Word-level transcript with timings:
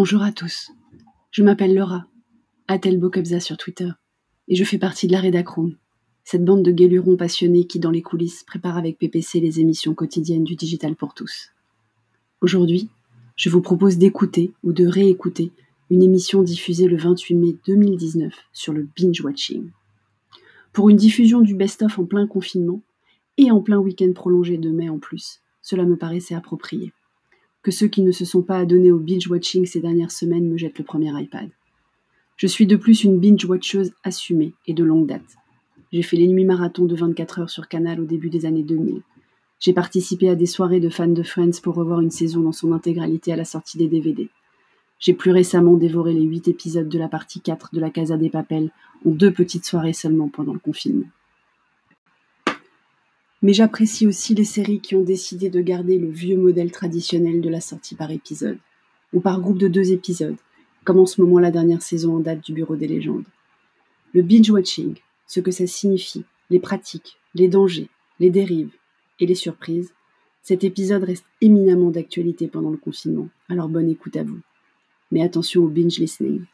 Bonjour 0.00 0.22
à 0.22 0.30
tous. 0.30 0.70
Je 1.32 1.42
m'appelle 1.42 1.74
Laura, 1.74 2.06
Atel 2.68 3.00
Bokebza 3.00 3.40
sur 3.40 3.56
Twitter, 3.56 3.88
et 4.46 4.54
je 4.54 4.62
fais 4.62 4.78
partie 4.78 5.08
de 5.08 5.12
la 5.12 5.20
Redacroom, 5.20 5.74
cette 6.22 6.44
bande 6.44 6.62
de 6.62 6.70
guélurons 6.70 7.16
passionnés 7.16 7.66
qui, 7.66 7.80
dans 7.80 7.90
les 7.90 8.00
coulisses, 8.00 8.44
prépare 8.44 8.76
avec 8.76 8.96
PPC 8.96 9.40
les 9.40 9.58
émissions 9.58 9.94
quotidiennes 9.94 10.44
du 10.44 10.54
digital 10.54 10.94
pour 10.94 11.14
tous. 11.14 11.50
Aujourd'hui, 12.40 12.88
je 13.34 13.50
vous 13.50 13.60
propose 13.60 13.98
d'écouter 13.98 14.52
ou 14.62 14.72
de 14.72 14.86
réécouter 14.86 15.50
une 15.90 16.04
émission 16.04 16.44
diffusée 16.44 16.86
le 16.86 16.96
28 16.96 17.34
mai 17.34 17.56
2019 17.66 18.32
sur 18.52 18.72
le 18.72 18.86
binge 18.96 19.20
watching. 19.22 19.68
Pour 20.72 20.90
une 20.90 20.96
diffusion 20.96 21.40
du 21.40 21.56
best-of 21.56 21.98
en 21.98 22.04
plein 22.04 22.28
confinement 22.28 22.82
et 23.36 23.50
en 23.50 23.60
plein 23.60 23.78
week-end 23.78 24.12
prolongé 24.14 24.58
de 24.58 24.70
mai 24.70 24.88
en 24.88 25.00
plus, 25.00 25.40
cela 25.60 25.84
me 25.84 25.96
paraissait 25.96 26.36
approprié. 26.36 26.92
Que 27.68 27.74
ceux 27.74 27.88
qui 27.88 28.00
ne 28.00 28.12
se 28.12 28.24
sont 28.24 28.40
pas 28.40 28.56
adonnés 28.56 28.92
au 28.92 28.98
binge 28.98 29.28
watching 29.28 29.66
ces 29.66 29.80
dernières 29.80 30.10
semaines 30.10 30.48
me 30.48 30.56
jettent 30.56 30.78
le 30.78 30.86
premier 30.86 31.12
iPad. 31.20 31.50
Je 32.38 32.46
suis 32.46 32.66
de 32.66 32.76
plus 32.76 33.04
une 33.04 33.20
binge 33.20 33.44
watcheuse 33.44 33.92
assumée 34.04 34.54
et 34.66 34.72
de 34.72 34.82
longue 34.82 35.06
date. 35.06 35.36
J'ai 35.92 36.00
fait 36.00 36.16
les 36.16 36.28
nuits 36.28 36.46
marathons 36.46 36.86
de 36.86 36.96
24 36.96 37.40
heures 37.40 37.50
sur 37.50 37.68
Canal 37.68 38.00
au 38.00 38.06
début 38.06 38.30
des 38.30 38.46
années 38.46 38.62
2000. 38.62 39.02
J'ai 39.60 39.74
participé 39.74 40.30
à 40.30 40.34
des 40.34 40.46
soirées 40.46 40.80
de 40.80 40.88
fans 40.88 41.08
de 41.08 41.22
Friends 41.22 41.60
pour 41.62 41.74
revoir 41.74 42.00
une 42.00 42.10
saison 42.10 42.40
dans 42.40 42.52
son 42.52 42.72
intégralité 42.72 43.34
à 43.34 43.36
la 43.36 43.44
sortie 43.44 43.76
des 43.76 43.88
DVD. 43.88 44.30
J'ai 44.98 45.12
plus 45.12 45.32
récemment 45.32 45.74
dévoré 45.74 46.14
les 46.14 46.22
8 46.22 46.48
épisodes 46.48 46.88
de 46.88 46.98
la 46.98 47.08
partie 47.08 47.42
4 47.42 47.74
de 47.74 47.80
la 47.80 47.90
Casa 47.90 48.16
des 48.16 48.30
Papels 48.30 48.70
en 49.04 49.10
deux 49.10 49.30
petites 49.30 49.66
soirées 49.66 49.92
seulement 49.92 50.30
pendant 50.30 50.54
le 50.54 50.58
confinement. 50.58 51.04
Mais 53.42 53.52
j'apprécie 53.52 54.06
aussi 54.06 54.34
les 54.34 54.44
séries 54.44 54.80
qui 54.80 54.96
ont 54.96 55.02
décidé 55.02 55.48
de 55.48 55.60
garder 55.60 55.98
le 55.98 56.10
vieux 56.10 56.36
modèle 56.36 56.72
traditionnel 56.72 57.40
de 57.40 57.48
la 57.48 57.60
sortie 57.60 57.94
par 57.94 58.10
épisode, 58.10 58.58
ou 59.12 59.20
par 59.20 59.40
groupe 59.40 59.58
de 59.58 59.68
deux 59.68 59.92
épisodes, 59.92 60.36
comme 60.84 60.98
en 60.98 61.06
ce 61.06 61.20
moment 61.20 61.38
la 61.38 61.50
dernière 61.50 61.82
saison 61.82 62.16
en 62.16 62.20
date 62.20 62.44
du 62.44 62.52
Bureau 62.52 62.76
des 62.76 62.88
légendes. 62.88 63.26
Le 64.12 64.22
binge-watching, 64.22 64.96
ce 65.26 65.40
que 65.40 65.50
ça 65.50 65.66
signifie, 65.66 66.24
les 66.50 66.60
pratiques, 66.60 67.18
les 67.34 67.48
dangers, 67.48 67.88
les 68.18 68.30
dérives 68.30 68.74
et 69.20 69.26
les 69.26 69.34
surprises, 69.34 69.92
cet 70.42 70.64
épisode 70.64 71.04
reste 71.04 71.26
éminemment 71.40 71.90
d'actualité 71.90 72.48
pendant 72.48 72.70
le 72.70 72.76
confinement, 72.76 73.28
alors 73.48 73.68
bonne 73.68 73.90
écoute 73.90 74.16
à 74.16 74.24
vous. 74.24 74.40
Mais 75.12 75.22
attention 75.22 75.62
au 75.62 75.68
binge 75.68 75.98
listening. 75.98 76.44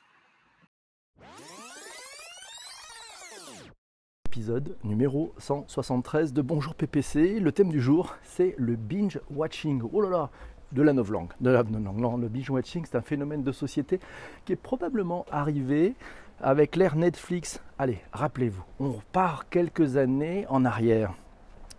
Épisode 4.35 4.75
numéro 4.83 5.33
173 5.39 6.33
de 6.33 6.43
Bonjour 6.43 6.75
PPC. 6.75 7.39
Le 7.39 7.53
thème 7.53 7.69
du 7.69 7.81
jour, 7.81 8.17
c'est 8.25 8.57
le 8.59 8.75
binge 8.75 9.21
watching. 9.33 9.81
Oh 9.93 10.01
là 10.01 10.09
là, 10.11 10.31
de 10.73 10.83
la 10.83 10.93
novlangue. 10.93 11.31
De 11.41 11.51
la 11.51 11.63
novlangue. 11.63 12.21
Le 12.21 12.29
binge 12.29 12.51
watching, 12.51 12.85
c'est 12.85 12.97
un 12.97 13.01
phénomène 13.01 13.45
de 13.45 13.53
société 13.53 14.01
qui 14.45 14.53
est 14.53 14.57
probablement 14.57 15.25
arrivé 15.31 15.95
avec 16.41 16.75
l'ère 16.75 16.97
Netflix. 16.97 17.61
Allez, 17.79 18.01
rappelez-vous, 18.13 18.65
on 18.81 18.91
repart 18.91 19.47
quelques 19.49 19.97
années 19.97 20.47
en 20.49 20.65
arrière. 20.65 21.15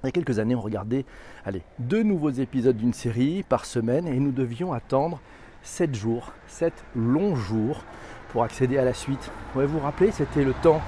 Il 0.04 0.06
y 0.06 0.10
a 0.10 0.12
quelques 0.14 0.40
années, 0.40 0.56
on 0.56 0.62
regardait 0.62 1.04
allez, 1.44 1.62
deux 1.80 2.04
nouveaux 2.04 2.30
épisodes 2.30 2.78
d'une 2.78 2.94
série 2.94 3.44
par 3.44 3.66
semaine 3.66 4.08
et 4.08 4.18
nous 4.18 4.32
devions 4.32 4.72
attendre 4.72 5.20
7 5.64 5.94
jours, 5.94 6.32
7 6.48 6.72
longs 6.96 7.36
jours 7.36 7.84
pour 8.30 8.44
accéder 8.44 8.78
à 8.78 8.86
la 8.86 8.94
suite. 8.94 9.30
Vous 9.54 9.68
vous 9.68 9.80
rappelez, 9.80 10.12
c'était 10.12 10.46
le 10.46 10.54
temps 10.54 10.80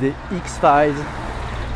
des 0.00 0.12
X-Files, 0.32 0.94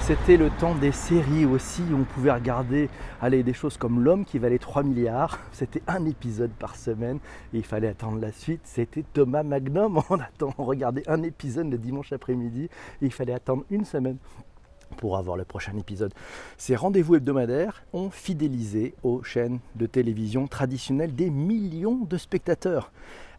c'était 0.00 0.38
le 0.38 0.48
temps 0.48 0.74
des 0.74 0.91
séries 0.92 1.44
aussi, 1.44 1.83
où 1.92 1.97
on 1.97 2.05
pouvait 2.05 2.33
regarder 2.33 2.88
des 3.22 3.52
choses 3.52 3.77
comme 3.77 4.02
L'homme 4.02 4.25
qui 4.25 4.38
valait 4.38 4.58
3 4.58 4.83
milliards. 4.83 5.38
C'était 5.52 5.83
un 5.86 6.06
épisode 6.06 6.50
par 6.52 6.77
semaine 6.77 7.19
et 7.52 7.58
il 7.58 7.64
fallait 7.64 7.88
attendre 7.88 8.19
la 8.19 8.33
suite. 8.33 8.62
C'était 8.64 9.05
Thomas 9.12 9.42
Magnum. 9.42 10.00
On, 10.10 10.19
attend, 10.19 10.55
on 10.56 10.64
regardait 10.64 11.06
un 11.08 11.22
épisode 11.22 11.70
le 11.70 11.77
dimanche 11.77 12.12
après-midi 12.12 12.64
et 13.02 13.05
il 13.05 13.12
fallait 13.12 13.34
attendre 13.34 13.64
une 13.70 13.84
semaine 13.84 14.16
pour 14.97 15.19
avoir 15.19 15.36
le 15.36 15.44
prochain 15.44 15.76
épisode. 15.76 16.14
Ces 16.56 16.75
rendez-vous 16.75 17.16
hebdomadaires 17.16 17.82
ont 17.93 18.09
fidélisé 18.09 18.94
aux 19.03 19.22
chaînes 19.22 19.59
de 19.76 19.84
télévision 19.84 20.47
traditionnelles 20.47 21.14
des 21.14 21.28
millions 21.28 22.06
de 22.09 22.16
spectateurs 22.16 22.91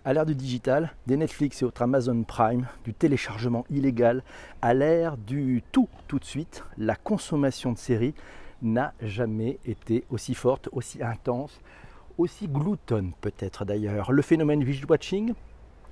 à 0.06 0.14
l'ère 0.14 0.26
du 0.26 0.36
digital, 0.36 0.94
des 1.08 1.18
Netflix 1.18 1.62
et 1.62 1.66
autres 1.66 1.82
Amazon 1.82 2.24
Prime, 2.24 2.68
du 2.84 2.94
téléchargement 2.94 3.66
illégal, 3.70 4.24
à 4.62 4.74
l'ère 4.74 5.18
du 5.18 5.62
tout 5.72 5.90
tout 6.08 6.20
de 6.20 6.26
suite, 6.26 6.64
la 6.78 6.96
consommation 6.96 7.74
de 7.74 7.78
séries 7.78 8.14
n'a 8.62 8.94
jamais 9.02 9.60
été 9.66 10.06
aussi 10.10 10.34
forte, 10.34 10.70
aussi 10.72 11.04
intense, 11.04 11.60
aussi 12.18 12.48
gloutonne 12.48 13.12
peut-être 13.22 13.66
d'ailleurs. 13.66 14.12
Le 14.12 14.22
phénomène 14.22 14.64
binge 14.64 14.86
watching, 14.90 15.34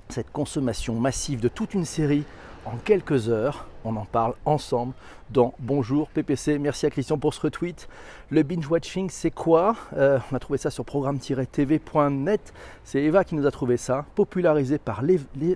cette 0.08 0.32
consommation 0.32 0.94
massive 0.98 1.40
de 1.40 1.48
toute 1.48 1.74
une 1.74 1.84
série 1.84 2.24
en 2.68 2.76
quelques 2.76 3.28
heures. 3.30 3.66
On 3.84 3.96
en 3.96 4.04
parle 4.04 4.34
ensemble 4.44 4.92
dans 5.30 5.54
Bonjour 5.58 6.08
PPC. 6.08 6.58
Merci 6.58 6.84
à 6.84 6.90
Christian 6.90 7.16
pour 7.16 7.32
ce 7.32 7.40
retweet. 7.40 7.88
Le 8.30 8.42
binge 8.42 8.68
watching, 8.68 9.08
c'est 9.08 9.30
quoi? 9.30 9.74
Euh, 9.96 10.18
On 10.30 10.36
a 10.36 10.38
trouvé 10.38 10.58
ça 10.58 10.68
sur 10.70 10.84
programme-tv.net. 10.84 12.52
C'est 12.84 13.02
Eva 13.02 13.24
qui 13.24 13.36
nous 13.36 13.46
a 13.46 13.50
trouvé 13.50 13.78
ça, 13.78 14.04
popularisé 14.14 14.76
par 14.76 15.02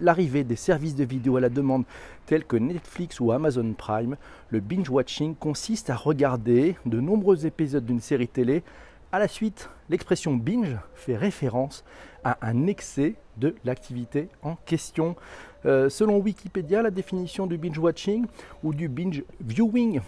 l'arrivée 0.00 0.44
des 0.44 0.56
services 0.56 0.94
de 0.94 1.04
vidéo 1.04 1.36
à 1.36 1.40
la 1.40 1.50
demande 1.50 1.84
tels 2.24 2.44
que 2.44 2.56
Netflix 2.56 3.20
ou 3.20 3.32
Amazon 3.32 3.74
Prime. 3.76 4.16
Le 4.48 4.60
binge 4.60 4.88
watching 4.88 5.34
consiste 5.34 5.90
à 5.90 5.96
regarder 5.96 6.76
de 6.86 7.00
nombreux 7.00 7.44
épisodes 7.44 7.84
d'une 7.84 8.00
série 8.00 8.28
télé 8.28 8.62
à 9.14 9.18
la 9.18 9.28
suite, 9.28 9.68
l'expression 9.90 10.32
binge 10.32 10.78
fait 10.94 11.18
référence 11.18 11.84
à 12.24 12.38
un 12.40 12.66
excès 12.66 13.14
de 13.36 13.54
l'activité 13.62 14.30
en 14.42 14.56
question. 14.56 15.16
Euh, 15.64 15.88
selon 15.88 16.18
Wikipédia, 16.18 16.82
la 16.82 16.90
définition 16.90 17.46
du 17.46 17.56
binge 17.56 17.78
watching 17.78 18.26
ou 18.64 18.74
du 18.74 18.88
binge 18.88 19.22
viewing, 19.40 20.00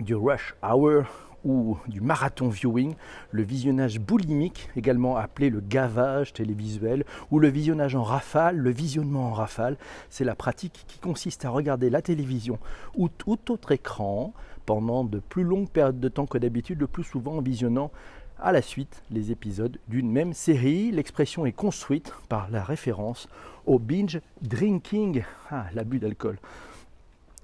du 0.00 0.14
rush 0.14 0.54
hour 0.62 1.04
ou 1.44 1.76
du 1.86 2.00
marathon 2.00 2.48
viewing, 2.48 2.94
le 3.30 3.42
visionnage 3.42 4.00
boulimique, 4.00 4.68
également 4.76 5.16
appelé 5.16 5.50
le 5.50 5.60
gavage 5.60 6.32
télévisuel, 6.32 7.04
ou 7.30 7.38
le 7.38 7.48
visionnage 7.48 7.94
en 7.94 8.02
rafale, 8.02 8.56
le 8.56 8.70
visionnement 8.70 9.28
en 9.28 9.32
rafale, 9.32 9.76
c'est 10.10 10.24
la 10.24 10.34
pratique 10.34 10.84
qui 10.86 10.98
consiste 10.98 11.44
à 11.44 11.50
regarder 11.50 11.90
la 11.90 12.02
télévision 12.02 12.58
ou 12.96 13.08
tout 13.08 13.52
autre 13.52 13.72
écran 13.72 14.32
pendant 14.66 15.04
de 15.04 15.20
plus 15.20 15.44
longues 15.44 15.68
périodes 15.68 16.00
de 16.00 16.08
temps 16.08 16.26
que 16.26 16.38
d'habitude, 16.38 16.80
le 16.80 16.88
plus 16.88 17.04
souvent 17.04 17.36
en 17.36 17.40
visionnant 17.40 17.90
à 18.40 18.52
la 18.52 18.62
suite 18.62 19.02
les 19.10 19.32
épisodes 19.32 19.78
d'une 19.88 20.10
même 20.10 20.32
série. 20.32 20.90
L'expression 20.90 21.46
est 21.46 21.52
construite 21.52 22.12
par 22.28 22.50
la 22.50 22.62
référence 22.62 23.28
au 23.66 23.78
binge 23.78 24.20
drinking, 24.42 25.24
ah, 25.50 25.66
l'abus 25.74 25.98
d'alcool. 25.98 26.38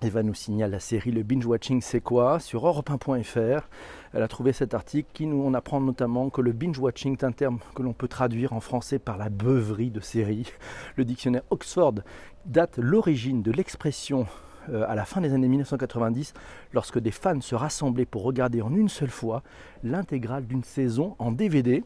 Eva 0.03 0.25
nous 0.25 0.35
signale 0.35 0.73
la 0.73 0.81
série 0.81 1.13
Le 1.13 1.23
Binge 1.23 1.47
Watching 1.47 1.81
c'est 1.81 2.01
quoi 2.01 2.41
sur 2.41 2.67
europe1.fr. 2.67 3.69
Elle 4.13 4.23
a 4.23 4.29
trouvé 4.29 4.53
cet 4.53 4.75
article 4.75 5.09
qui 5.13 5.27
nous 5.27 5.47
en 5.47 5.55
apprend 5.55 5.81
notamment 5.81 6.29
que 6.29 6.41
le 6.41 6.51
binge 6.53 6.79
watching 6.79 7.13
est 7.13 7.25
un 7.25 7.31
terme 7.31 7.61
que 7.75 7.83
l'on 7.83 7.93
peut 7.93 8.09
traduire 8.09 8.53
en 8.53 8.61
français 8.61 8.99
par 8.99 9.17
la 9.17 9.29
beuverie 9.29 9.91
de 9.91 10.01
série. 10.01 10.51
Le 10.97 11.05
dictionnaire 11.05 11.43
Oxford 11.51 11.95
date 12.47 12.79
l'origine 12.79 13.43
de 13.43 13.53
l'expression 13.53 14.27
euh, 14.71 14.85
à 14.89 14.95
la 14.95 15.05
fin 15.05 15.21
des 15.21 15.33
années 15.33 15.49
1990 15.49 16.35
lorsque 16.73 16.99
des 16.99 17.11
fans 17.11 17.41
se 17.41 17.55
rassemblaient 17.55 18.05
pour 18.05 18.23
regarder 18.23 18.63
en 18.63 18.75
une 18.75 18.89
seule 18.89 19.11
fois 19.11 19.43
l'intégrale 19.83 20.47
d'une 20.47 20.65
saison 20.65 21.17
en 21.19 21.33
DVD. 21.33 21.85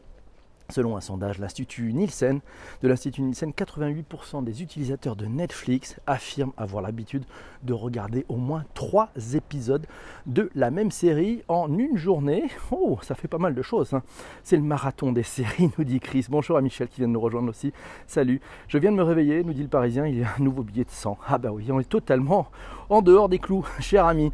Selon 0.69 0.97
un 0.97 1.01
sondage 1.01 1.37
de 1.37 1.41
l'Institut 1.43 1.93
Nielsen, 1.93 2.41
de 2.81 2.87
l'Institut 2.89 3.21
Nielsen, 3.21 3.51
88% 3.51 4.43
des 4.43 4.61
utilisateurs 4.61 5.15
de 5.15 5.25
Netflix 5.25 5.95
affirment 6.05 6.51
avoir 6.57 6.81
l'habitude 6.81 7.23
de 7.63 7.71
regarder 7.71 8.25
au 8.27 8.35
moins 8.35 8.65
3 8.73 9.09
épisodes 9.33 9.87
de 10.25 10.49
la 10.55 10.69
même 10.69 10.91
série 10.91 11.41
en 11.47 11.73
une 11.77 11.97
journée. 11.97 12.49
Oh, 12.71 12.99
ça 13.01 13.15
fait 13.15 13.29
pas 13.29 13.37
mal 13.37 13.55
de 13.55 13.61
choses. 13.61 13.93
Hein. 13.93 14.03
C'est 14.43 14.57
le 14.57 14.63
marathon 14.63 15.13
des 15.13 15.23
séries, 15.23 15.71
nous 15.77 15.85
dit 15.85 16.01
Chris. 16.01 16.25
Bonjour 16.29 16.57
à 16.57 16.61
Michel 16.61 16.89
qui 16.89 16.97
vient 16.97 17.07
de 17.07 17.13
nous 17.13 17.21
rejoindre 17.21 17.49
aussi. 17.49 17.71
Salut. 18.05 18.41
Je 18.67 18.77
viens 18.77 18.91
de 18.91 18.97
me 18.97 19.03
réveiller, 19.03 19.45
nous 19.45 19.53
dit 19.53 19.63
le 19.63 19.69
Parisien, 19.69 20.05
il 20.05 20.19
y 20.19 20.23
a 20.23 20.27
un 20.37 20.43
nouveau 20.43 20.63
billet 20.63 20.83
de 20.83 20.89
sang. 20.89 21.17
Ah 21.27 21.37
bah 21.37 21.51
oui, 21.51 21.71
on 21.71 21.79
est 21.79 21.87
totalement 21.87 22.47
en 22.89 23.01
dehors 23.01 23.29
des 23.29 23.39
clous, 23.39 23.65
cher 23.79 24.05
ami. 24.05 24.33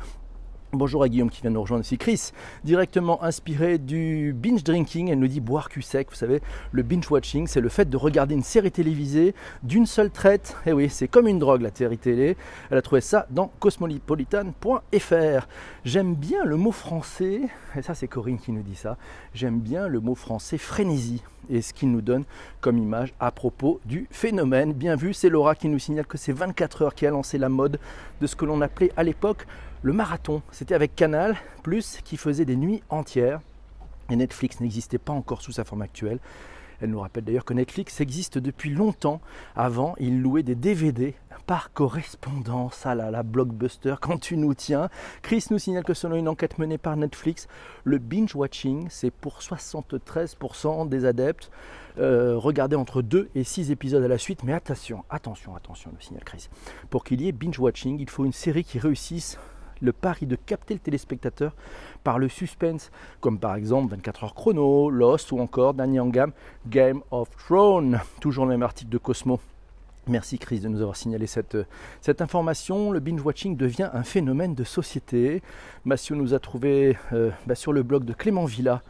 Bonjour 0.76 1.04
à 1.04 1.08
Guillaume 1.08 1.30
qui 1.30 1.44
vient 1.44 1.52
nous 1.52 1.62
rejoindre 1.62 1.84
ici. 1.86 2.00
Chris, 2.00 2.32
directement 2.64 3.22
inspiré 3.24 3.78
du 3.78 4.34
binge 4.34 4.64
drinking, 4.64 5.10
elle 5.10 5.20
nous 5.20 5.28
dit 5.28 5.40
boire 5.40 5.70
cul 5.70 5.84
sec. 5.84 6.08
Vous 6.10 6.16
savez, 6.16 6.42
le 6.72 6.82
binge 6.82 7.12
watching, 7.12 7.46
c'est 7.46 7.62
le 7.62 7.70
fait 7.70 7.88
de 7.88 7.96
regarder 7.96 8.34
une 8.34 8.42
série 8.42 8.72
télévisée 8.72 9.36
d'une 9.62 9.86
seule 9.86 10.10
traite. 10.10 10.58
Et 10.66 10.70
eh 10.70 10.74
oui, 10.74 10.90
c'est 10.90 11.08
comme 11.08 11.28
une 11.28 11.38
drogue 11.38 11.62
la 11.62 11.70
série 11.72 12.00
télé. 12.00 12.36
Elle 12.72 12.80
a 12.80 12.82
trouvé 12.82 13.02
ça 13.02 13.28
dans 13.30 13.52
cosmopolitan.fr. 13.60 15.48
J'aime 15.86 16.16
bien 16.16 16.44
le 16.44 16.58
mot 16.58 16.72
français, 16.72 17.42
et 17.76 17.84
ça 17.84 17.94
c'est 17.94 18.08
Corinne 18.08 18.40
qui 18.40 18.52
nous 18.52 18.64
dit 18.64 18.74
ça, 18.74 18.98
j'aime 19.36 19.60
bien 19.60 19.88
le 19.88 20.00
mot 20.00 20.16
français 20.16 20.58
frénésie 20.58 21.22
et 21.52 21.62
ce 21.62 21.74
qu'il 21.74 21.92
nous 21.92 22.02
donne 22.02 22.24
comme 22.62 22.80
image 22.80 23.14
à 23.20 23.30
propos 23.32 23.80
du 23.86 24.08
phénomène. 24.10 24.74
Bien 24.74 24.96
vu, 24.96 25.14
c'est 25.14 25.30
Laura 25.30 25.54
qui 25.54 25.68
nous 25.68 25.78
signale 25.78 26.08
que 26.08 26.18
c'est 26.18 26.32
24 26.32 26.82
heures 26.82 26.96
qui 26.96 27.06
a 27.06 27.12
lancé 27.12 27.38
la 27.38 27.50
mode 27.50 27.80
de 28.22 28.28
ce 28.28 28.36
que 28.36 28.46
l'on 28.46 28.62
appelait 28.62 28.92
à 28.98 29.04
l'époque 29.04 29.46
le 29.84 29.92
marathon, 29.92 30.42
c'était 30.52 30.76
avec 30.76 30.96
Canal, 30.96 31.36
plus 31.62 32.00
qui 32.06 32.16
faisait 32.16 32.46
des 32.46 32.56
nuits 32.56 32.82
entières. 32.90 33.42
Et 34.10 34.16
Netflix 34.16 34.62
n'existait 34.62 34.98
pas 34.98 35.12
encore 35.12 35.42
sous 35.42 35.52
sa 35.52 35.66
forme 35.66 35.82
actuelle. 35.82 36.20
Elle 36.82 36.90
nous 36.90 37.02
rappelle 37.02 37.26
d'ailleurs 37.26 37.44
que 37.44 37.54
Netflix 37.54 38.00
existe 38.00 38.38
depuis 38.38 38.70
longtemps. 38.70 39.20
Avant, 39.58 39.96
il 40.00 40.22
louait 40.22 40.44
des 40.44 40.56
DVD 40.56 41.16
par 41.48 41.74
correspondance. 41.74 42.82
Ah 42.86 42.96
là 42.96 43.12
là, 43.12 43.24
blockbuster, 43.24 43.96
quand 44.02 44.18
tu 44.18 44.38
nous 44.38 44.54
tiens. 44.54 44.90
Chris 45.22 45.46
nous 45.52 45.60
signale 45.60 45.84
que 45.84 45.94
selon 45.94 46.16
une 46.16 46.30
enquête 46.30 46.60
menée 46.60 46.78
par 46.78 46.96
Netflix, 46.96 47.50
le 47.84 47.98
binge-watching, 47.98 48.88
c'est 48.90 49.12
pour 49.12 49.40
73% 49.40 50.88
des 50.88 51.04
adeptes. 51.04 51.52
Euh, 52.00 52.38
regarder 52.38 52.76
entre 52.76 53.02
2 53.02 53.30
et 53.36 53.44
6 53.44 53.70
épisodes 53.70 54.04
à 54.04 54.08
la 54.08 54.18
suite. 54.18 54.44
Mais 54.44 54.54
attention, 54.54 55.04
attention, 55.10 55.56
attention, 55.56 55.92
le 55.94 56.02
signal 56.02 56.24
Chris. 56.24 56.48
Pour 56.90 57.04
qu'il 57.04 57.22
y 57.22 57.28
ait 57.28 57.34
binge-watching, 57.34 58.00
il 58.00 58.10
faut 58.10 58.26
une 58.26 58.34
série 58.34 58.64
qui 58.64 58.80
réussisse 58.80 59.38
le 59.84 59.92
pari 59.92 60.26
de 60.26 60.36
capter 60.36 60.74
le 60.74 60.80
téléspectateur 60.80 61.54
par 62.04 62.18
le 62.18 62.30
suspense, 62.30 62.92
comme 63.20 63.38
par 63.38 63.56
exemple 63.56 63.92
24 63.92 64.24
heures 64.24 64.34
chrono, 64.34 64.90
Lost 64.90 65.32
ou 65.32 65.40
encore 65.40 65.74
dernier 65.74 66.00
en 66.00 66.08
gamme 66.08 66.32
Game 66.68 67.02
of 67.12 67.30
Thrones. 67.38 68.00
Toujours 68.20 68.46
le 68.46 68.52
même 68.52 68.64
article 68.64 68.90
de 68.90 68.98
Cosmo. 68.98 69.40
Merci 70.08 70.38
Chris 70.38 70.60
de 70.60 70.68
nous 70.68 70.82
avoir 70.82 70.98
signalé 70.98 71.28
cette, 71.28 71.56
information. 72.20 72.92
Le 72.92 73.00
binge-watching 73.00 73.56
devient 73.56 73.90
un 73.94 74.04
phénomène 74.04 74.54
de 74.54 74.66
société. 74.66 75.42
Massio 75.86 76.18
nous 76.18 76.34
a 76.34 76.40
trouvé 76.40 76.98
euh, 77.14 77.32
bah, 77.48 77.56
sur 77.56 77.72
le 77.72 77.84
blog 77.84 78.04
de 78.04 78.12
Clément 78.12 78.44
Villa 78.44 78.82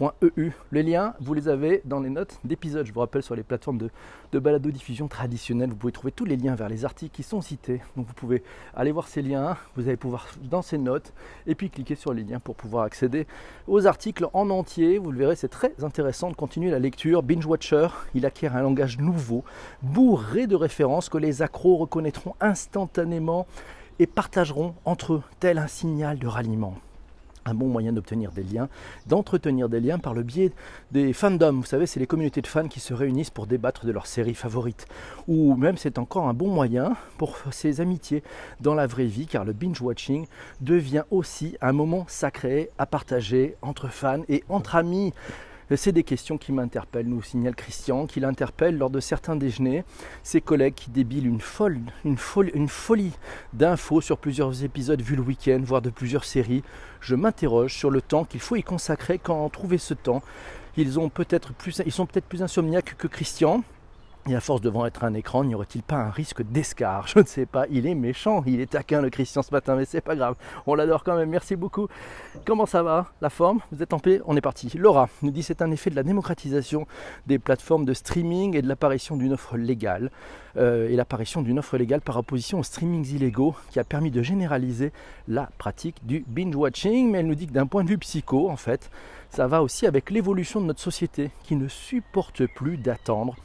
EU. 0.00 0.50
Les 0.72 0.82
liens, 0.82 1.14
vous 1.20 1.34
les 1.34 1.48
avez 1.48 1.80
dans 1.84 2.00
les 2.00 2.10
notes 2.10 2.38
d'épisode. 2.44 2.86
Je 2.86 2.92
vous 2.92 3.00
rappelle 3.00 3.22
sur 3.22 3.36
les 3.36 3.42
plateformes 3.42 3.78
de, 3.78 3.90
de 4.32 4.38
balado-diffusion 4.38 5.08
traditionnelles, 5.08 5.70
vous 5.70 5.76
pouvez 5.76 5.92
trouver 5.92 6.12
tous 6.12 6.24
les 6.24 6.36
liens 6.36 6.54
vers 6.54 6.68
les 6.68 6.84
articles 6.84 7.14
qui 7.14 7.22
sont 7.22 7.40
cités. 7.40 7.80
Donc 7.96 8.06
vous 8.06 8.14
pouvez 8.14 8.42
aller 8.74 8.92
voir 8.92 9.06
ces 9.06 9.22
liens, 9.22 9.56
vous 9.76 9.86
allez 9.86 9.96
pouvoir 9.96 10.26
dans 10.42 10.62
ces 10.62 10.78
notes 10.78 11.12
et 11.46 11.54
puis 11.54 11.70
cliquer 11.70 11.94
sur 11.94 12.12
les 12.12 12.24
liens 12.24 12.40
pour 12.40 12.56
pouvoir 12.56 12.84
accéder 12.84 13.26
aux 13.68 13.86
articles 13.86 14.26
en 14.32 14.50
entier. 14.50 14.98
Vous 14.98 15.12
le 15.12 15.18
verrez, 15.18 15.36
c'est 15.36 15.48
très 15.48 15.72
intéressant 15.82 16.30
de 16.30 16.34
continuer 16.34 16.70
la 16.70 16.78
lecture. 16.78 17.22
Binge 17.22 17.46
Watcher, 17.46 17.88
il 18.14 18.26
acquiert 18.26 18.56
un 18.56 18.62
langage 18.62 18.98
nouveau, 18.98 19.44
bourré 19.82 20.46
de 20.46 20.56
références 20.56 21.08
que 21.08 21.18
les 21.18 21.42
accros 21.42 21.76
reconnaîtront 21.76 22.34
instantanément 22.40 23.46
et 23.98 24.06
partageront 24.06 24.74
entre 24.84 25.14
eux 25.14 25.22
tel 25.38 25.58
un 25.58 25.68
signal 25.68 26.18
de 26.18 26.26
ralliement 26.26 26.74
un 27.44 27.54
bon 27.54 27.68
moyen 27.68 27.92
d'obtenir 27.92 28.32
des 28.32 28.42
liens, 28.42 28.68
d'entretenir 29.06 29.68
des 29.68 29.80
liens 29.80 29.98
par 29.98 30.14
le 30.14 30.22
biais 30.22 30.52
des 30.92 31.12
fandoms. 31.12 31.60
Vous 31.60 31.66
savez, 31.66 31.86
c'est 31.86 32.00
les 32.00 32.06
communautés 32.06 32.42
de 32.42 32.46
fans 32.46 32.68
qui 32.68 32.80
se 32.80 32.94
réunissent 32.94 33.30
pour 33.30 33.46
débattre 33.46 33.86
de 33.86 33.92
leurs 33.92 34.06
séries 34.06 34.34
favorites. 34.34 34.86
Ou 35.28 35.54
même 35.56 35.76
c'est 35.76 35.98
encore 35.98 36.28
un 36.28 36.34
bon 36.34 36.48
moyen 36.48 36.96
pour 37.18 37.36
ces 37.50 37.80
amitiés 37.80 38.22
dans 38.60 38.74
la 38.74 38.86
vraie 38.86 39.06
vie, 39.06 39.26
car 39.26 39.44
le 39.44 39.52
binge-watching 39.52 40.26
devient 40.60 41.04
aussi 41.10 41.56
un 41.60 41.72
moment 41.72 42.04
sacré 42.08 42.70
à 42.78 42.86
partager 42.86 43.56
entre 43.62 43.88
fans 43.88 44.22
et 44.28 44.44
entre 44.48 44.76
amis. 44.76 45.12
C'est 45.74 45.92
des 45.92 46.04
questions 46.04 46.36
qui 46.36 46.52
m'interpellent, 46.52 47.08
nous 47.08 47.22
signale 47.22 47.54
Christian, 47.54 48.06
qui 48.06 48.20
l'interpelle 48.20 48.76
lors 48.76 48.90
de 48.90 49.00
certains 49.00 49.34
déjeuners. 49.34 49.84
Ses 50.22 50.40
collègues 50.40 50.74
qui 50.74 50.90
débilent 50.90 51.26
une, 51.26 51.40
folle, 51.40 51.80
une, 52.04 52.18
folle, 52.18 52.50
une 52.54 52.68
folie 52.68 53.12
d'infos 53.54 54.00
sur 54.00 54.18
plusieurs 54.18 54.62
épisodes 54.62 55.00
vus 55.00 55.16
le 55.16 55.22
week-end, 55.22 55.60
voire 55.64 55.82
de 55.82 55.90
plusieurs 55.90 56.24
séries. 56.24 56.62
Je 57.00 57.14
m'interroge 57.14 57.74
sur 57.74 57.90
le 57.90 58.02
temps 58.02 58.24
qu'il 58.24 58.40
faut 58.40 58.56
y 58.56 58.62
consacrer 58.62 59.18
quand 59.18 59.48
trouver 59.48 59.78
ce 59.78 59.94
temps. 59.94 60.22
Ils, 60.76 60.98
ont 60.98 61.08
peut-être 61.08 61.54
plus, 61.54 61.80
ils 61.86 61.92
sont 61.92 62.06
peut-être 62.06 62.26
plus 62.26 62.42
insomniaques 62.42 62.96
que 62.98 63.06
Christian, 63.06 63.62
et 64.28 64.34
à 64.34 64.40
force 64.40 64.60
devant 64.60 64.86
être 64.86 65.04
un 65.04 65.14
écran, 65.14 65.44
n'y 65.44 65.54
aurait-il 65.54 65.82
pas 65.82 65.96
un 65.96 66.10
risque 66.10 66.42
d'escar 66.42 67.06
Je 67.06 67.18
ne 67.18 67.24
sais 67.24 67.46
pas, 67.46 67.66
il 67.70 67.86
est 67.86 67.94
méchant, 67.94 68.42
il 68.46 68.60
est 68.60 68.70
taquin 68.70 69.02
le 69.02 69.10
Christian 69.10 69.42
ce 69.42 69.50
matin, 69.50 69.76
mais 69.76 69.84
c'est 69.84 70.00
pas 70.00 70.16
grave, 70.16 70.36
on 70.66 70.74
l'adore 70.74 71.04
quand 71.04 71.16
même, 71.16 71.28
merci 71.28 71.56
beaucoup. 71.56 71.88
Comment 72.46 72.66
ça 72.66 72.82
va? 72.82 73.06
La 73.20 73.30
forme? 73.30 73.60
Vous 73.70 73.82
êtes 73.82 73.92
en 73.92 73.98
paix? 73.98 74.20
On 74.26 74.36
est 74.36 74.40
parti. 74.40 74.70
Laura 74.76 75.08
nous 75.22 75.30
dit 75.30 75.42
c'est 75.42 75.60
un 75.60 75.70
effet 75.70 75.90
de 75.90 75.96
la 75.96 76.02
démocratisation 76.02 76.86
des 77.26 77.38
plateformes 77.38 77.84
de 77.84 77.92
streaming 77.92 78.56
et 78.56 78.62
de 78.62 78.68
l'apparition 78.68 79.16
d'une 79.16 79.34
offre 79.34 79.56
légale, 79.56 80.10
euh, 80.56 80.88
et 80.88 80.96
l'apparition 80.96 81.42
d'une 81.42 81.58
offre 81.58 81.76
légale 81.76 82.00
par 82.00 82.16
opposition 82.16 82.60
aux 82.60 82.64
streamings 82.64 83.06
illégaux 83.14 83.54
qui 83.70 83.78
a 83.78 83.84
permis 83.84 84.10
de 84.10 84.22
généraliser 84.22 84.92
la 85.28 85.50
pratique 85.58 85.96
du 86.06 86.24
binge-watching, 86.26 87.10
mais 87.10 87.18
elle 87.18 87.26
nous 87.26 87.34
dit 87.34 87.46
que 87.46 87.52
d'un 87.52 87.66
point 87.66 87.84
de 87.84 87.88
vue 87.90 87.98
psycho, 87.98 88.48
en 88.48 88.56
fait, 88.56 88.90
ça 89.28 89.46
va 89.46 89.62
aussi 89.62 89.86
avec 89.86 90.10
l'évolution 90.10 90.60
de 90.60 90.66
notre 90.66 90.80
société 90.80 91.30
qui 91.42 91.56
ne 91.56 91.68
supporte 91.68 92.46
plus 92.46 92.76
d'attendre 92.76 93.36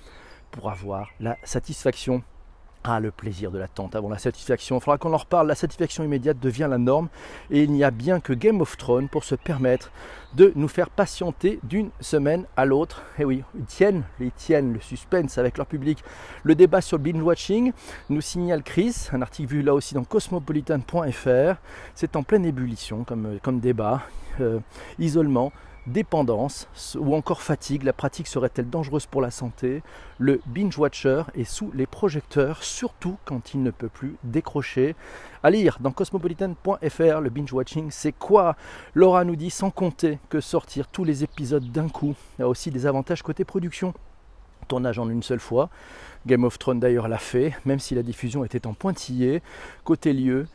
pour 0.51 0.69
avoir 0.69 1.09
la 1.19 1.37
satisfaction. 1.43 2.23
Ah, 2.85 3.01
le 3.01 3.11
plaisir 3.11 3.51
de 3.51 3.59
l'attente 3.59 3.93
avant 3.93 4.07
la 4.07 4.17
satisfaction. 4.17 4.77
Il 4.77 4.81
faudra 4.81 4.97
qu'on 4.97 5.11
en 5.11 5.17
reparle. 5.17 5.47
La 5.47 5.55
satisfaction 5.55 6.01
immédiate 6.01 6.39
devient 6.39 6.67
la 6.69 6.77
norme 6.77 7.09
et 7.51 7.63
il 7.63 7.71
n'y 7.73 7.83
a 7.83 7.91
bien 7.91 8.21
que 8.21 8.31
Game 8.31 8.61
of 8.61 8.77
Thrones 8.77 9.09
pour 9.09 9.25
se 9.25 9.35
permettre 9.35 9.91
de 10.33 10.53
nous 10.55 10.69
faire 10.69 10.89
patienter 10.89 11.59
d'une 11.63 11.89
semaine 11.99 12.45
à 12.55 12.63
l'autre. 12.63 13.03
Et 13.17 13.25
oui, 13.25 13.43
ils 13.53 13.65
tiennent, 13.65 14.03
ils 14.21 14.31
tiennent 14.31 14.71
le 14.71 14.79
suspense 14.79 15.37
avec 15.37 15.57
leur 15.57 15.67
public. 15.67 16.01
Le 16.43 16.55
débat 16.55 16.79
sur 16.79 16.97
le 16.97 17.03
binge-watching 17.03 17.73
nous 18.09 18.21
signale 18.21 18.63
Chris, 18.63 19.09
un 19.11 19.21
article 19.21 19.49
vu 19.49 19.61
là 19.61 19.73
aussi 19.73 19.93
dans 19.93 20.05
cosmopolitan.fr. 20.05 21.59
C'est 21.95 22.15
en 22.15 22.23
pleine 22.23 22.45
ébullition 22.45 23.03
comme, 23.03 23.39
comme 23.43 23.59
débat. 23.59 24.03
Euh, 24.39 24.59
isolement, 24.99 25.51
dépendance 25.87 26.67
ou 26.97 27.15
encore 27.15 27.41
fatigue, 27.41 27.83
la 27.83 27.93
pratique 27.93 28.27
serait-elle 28.27 28.69
dangereuse 28.69 29.05
pour 29.05 29.21
la 29.21 29.31
santé? 29.31 29.81
Le 30.17 30.41
binge-watcher 30.45 31.23
est 31.35 31.43
sous 31.43 31.71
les 31.73 31.85
projecteurs, 31.85 32.63
surtout 32.63 33.17
quand 33.25 33.53
il 33.53 33.63
ne 33.63 33.71
peut 33.71 33.89
plus 33.89 34.15
décrocher. 34.23 34.95
À 35.43 35.49
lire 35.49 35.77
dans 35.79 35.91
cosmopolitan.fr, 35.91 37.21
le 37.21 37.29
binge-watching, 37.29 37.91
c'est 37.91 38.11
quoi? 38.11 38.55
Laura 38.93 39.23
nous 39.23 39.35
dit 39.35 39.49
sans 39.49 39.71
compter 39.71 40.19
que 40.29 40.41
sortir 40.41 40.87
tous 40.87 41.03
les 41.03 41.23
épisodes 41.23 41.71
d'un 41.71 41.89
coup 41.89 42.15
a 42.39 42.47
aussi 42.47 42.71
des 42.71 42.85
avantages 42.85 43.23
côté 43.23 43.45
production. 43.45 43.93
Tournage 44.67 44.99
en 44.99 45.09
une 45.09 45.23
seule 45.23 45.39
fois. 45.39 45.69
Game 46.27 46.43
of 46.43 46.59
Thrones 46.59 46.79
d'ailleurs 46.79 47.07
l'a 47.07 47.17
fait, 47.17 47.53
même 47.65 47.79
si 47.79 47.95
la 47.95 48.03
diffusion 48.03 48.43
était 48.43 48.67
en 48.67 48.73
pointillé. 48.73 49.41
Côté 49.83 50.13
lieu, 50.13 50.47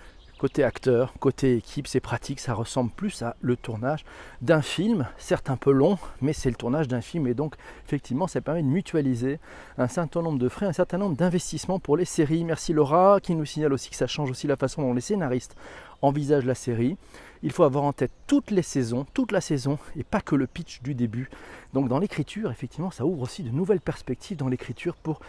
Côté 0.44 0.62
acteur, 0.62 1.14
côté 1.20 1.56
équipe, 1.56 1.86
c'est 1.86 2.00
pratique, 2.00 2.38
ça 2.38 2.52
ressemble 2.52 2.90
plus 2.90 3.22
à 3.22 3.34
le 3.40 3.56
tournage 3.56 4.04
d'un 4.42 4.60
film, 4.60 5.08
certes 5.16 5.48
un 5.48 5.56
peu 5.56 5.72
long, 5.72 5.96
mais 6.20 6.34
c'est 6.34 6.50
le 6.50 6.54
tournage 6.54 6.86
d'un 6.86 7.00
film 7.00 7.26
et 7.26 7.32
donc 7.32 7.54
effectivement 7.86 8.26
ça 8.26 8.42
permet 8.42 8.62
de 8.62 8.68
mutualiser 8.68 9.40
un 9.78 9.88
certain 9.88 10.20
nombre 10.20 10.38
de 10.38 10.50
frais, 10.50 10.66
un 10.66 10.74
certain 10.74 10.98
nombre 10.98 11.16
d'investissements 11.16 11.78
pour 11.78 11.96
les 11.96 12.04
séries. 12.04 12.44
Merci 12.44 12.74
Laura 12.74 13.20
qui 13.22 13.34
nous 13.34 13.46
signale 13.46 13.72
aussi 13.72 13.88
que 13.88 13.96
ça 13.96 14.06
change 14.06 14.30
aussi 14.30 14.46
la 14.46 14.56
façon 14.56 14.82
dont 14.82 14.92
les 14.92 15.00
scénaristes 15.00 15.56
envisagent 16.02 16.44
la 16.44 16.54
série. 16.54 16.98
Il 17.42 17.50
faut 17.50 17.64
avoir 17.64 17.84
en 17.84 17.94
tête 17.94 18.12
toutes 18.26 18.50
les 18.50 18.60
saisons, 18.60 19.06
toute 19.14 19.32
la 19.32 19.40
saison 19.40 19.78
et 19.96 20.04
pas 20.04 20.20
que 20.20 20.34
le 20.34 20.46
pitch 20.46 20.82
du 20.82 20.94
début. 20.94 21.30
Donc 21.72 21.88
dans 21.88 21.98
l'écriture, 21.98 22.50
effectivement, 22.50 22.90
ça 22.90 23.06
ouvre 23.06 23.22
aussi 23.22 23.44
de 23.44 23.50
nouvelles 23.50 23.80
perspectives 23.80 24.36
dans 24.36 24.48
l'écriture 24.48 24.94
pour 24.96 25.20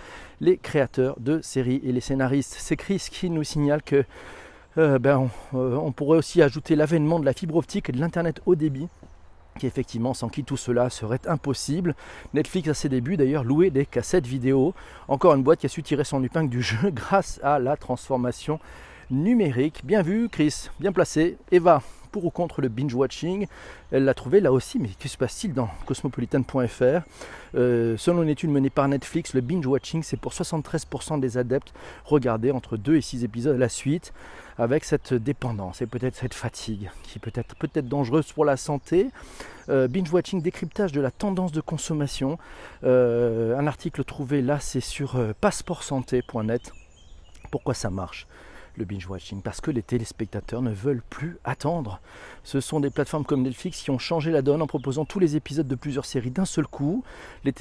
les 0.41 0.57
créateurs 0.57 1.17
de 1.21 1.39
séries 1.39 1.79
et 1.85 1.93
les 1.93 2.01
scénaristes. 2.01 2.57
C'est 2.59 2.75
Chris 2.75 3.07
qui 3.09 3.29
nous 3.29 3.45
signale 3.45 3.81
que 3.81 4.03
euh, 4.77 4.99
ben, 4.99 5.29
euh, 5.53 5.75
on, 5.75 5.91
pourrait 5.91 6.17
aussi 6.17 6.41
ajouter 6.41 6.75
l'avènement 6.75 7.19
de 7.19 7.25
la 7.25 7.33
fibre 7.33 7.55
optique 7.55 7.89
et 7.89 7.91
de 7.91 7.99
l'Internet 7.99 8.41
haut 8.45 8.55
débit 8.55 8.87
qui 9.57 9.67
effectivement 9.67 10.13
sans 10.13 10.27
qui 10.27 10.43
tout 10.43 10.57
cela 10.57 10.89
serait 10.89 11.21
impossible. 11.27 11.95
Netflix 12.33 12.67
à 12.67 12.73
ses 12.73 12.89
débuts 12.89 13.15
d'ailleurs 13.15 13.45
louait 13.45 13.69
des 13.69 13.85
cassettes 13.85 14.27
vidéo. 14.27 14.73
Encore 15.07 15.33
une 15.33 15.43
boîte 15.43 15.59
qui 15.59 15.65
a 15.65 15.69
su 15.69 15.81
tirer 15.81 16.03
son 16.03 16.23
épingle 16.23 16.49
du 16.49 16.61
jeu 16.61 16.89
grâce 16.91 17.39
à 17.41 17.57
la 17.59 17.77
transformation 17.77 18.59
numérique. 19.09 19.85
Bien 19.85 20.01
vu 20.01 20.27
Chris, 20.29 20.69
bien 20.79 20.91
placé. 20.91 21.37
Eva, 21.51 21.81
pour 22.15 22.23
ou 22.23 22.29
contre 22.29 22.61
le 22.61 22.69
binge-watching. 22.69 23.45
Elle 23.91 24.05
l'a 24.05 24.13
trouvé 24.13 24.39
là 24.39 24.53
aussi, 24.53 24.79
mais 24.79 24.87
que 24.97 25.09
se 25.09 25.17
passe-t-il 25.17 25.53
dans 25.53 25.67
cosmopolitan.fr 25.85 27.01
euh, 27.55 27.97
Selon 27.97 28.23
une 28.23 28.29
étude 28.29 28.51
menée 28.51 28.69
par 28.69 28.87
Netflix, 28.87 29.33
le 29.33 29.41
binge-watching, 29.41 30.01
c'est 30.01 30.15
pour 30.15 30.31
73% 30.31 31.19
des 31.19 31.37
adeptes 31.37 31.73
regarder 32.05 32.51
entre 32.51 32.77
2 32.77 32.95
et 32.95 33.01
6 33.01 33.25
épisodes 33.25 33.57
à 33.57 33.59
la 33.59 33.67
suite, 33.67 34.13
avec 34.57 34.85
cette 34.85 35.13
dépendance 35.13 35.81
et 35.81 35.87
peut-être 35.87 36.15
cette 36.15 36.33
fatigue, 36.33 36.89
qui 37.03 37.19
peut 37.19 37.33
être 37.35 37.53
peut-être 37.57 37.89
dangereuse 37.89 38.31
pour 38.31 38.45
la 38.45 38.55
santé. 38.55 39.09
Euh, 39.67 39.89
binge-watching, 39.89 40.41
décryptage 40.41 40.93
de 40.93 41.01
la 41.01 41.11
tendance 41.11 41.51
de 41.51 41.59
consommation. 41.59 42.37
Euh, 42.85 43.59
un 43.59 43.67
article 43.67 44.05
trouvé 44.05 44.41
là, 44.41 44.61
c'est 44.61 44.79
sur 44.79 45.19
passeportsanté.net. 45.41 46.71
Pourquoi 47.51 47.73
ça 47.73 47.89
marche? 47.89 48.25
Le 48.77 48.85
binge-watching, 48.85 49.41
parce 49.41 49.61
que 49.61 49.71
les 49.71 49.81
téléspectateurs 49.81 50.61
ne 50.61 50.71
veulent 50.71 51.03
plus 51.09 51.37
attendre. 51.43 51.99
Ce 52.43 52.59
sont 52.59 52.79
des 52.79 52.89
plateformes 52.89 53.25
comme 53.25 53.43
Netflix 53.43 53.81
qui 53.81 53.91
ont 53.91 53.99
changé 53.99 54.31
la 54.31 54.41
donne 54.41 54.61
en 54.61 54.67
proposant 54.67 55.05
tous 55.05 55.19
les 55.19 55.35
épisodes 55.35 55.67
de 55.67 55.75
plusieurs 55.75 56.05
séries 56.05 56.31
d'un 56.31 56.45
seul 56.45 56.67
coup. 56.67 57.03
Les 57.43 57.53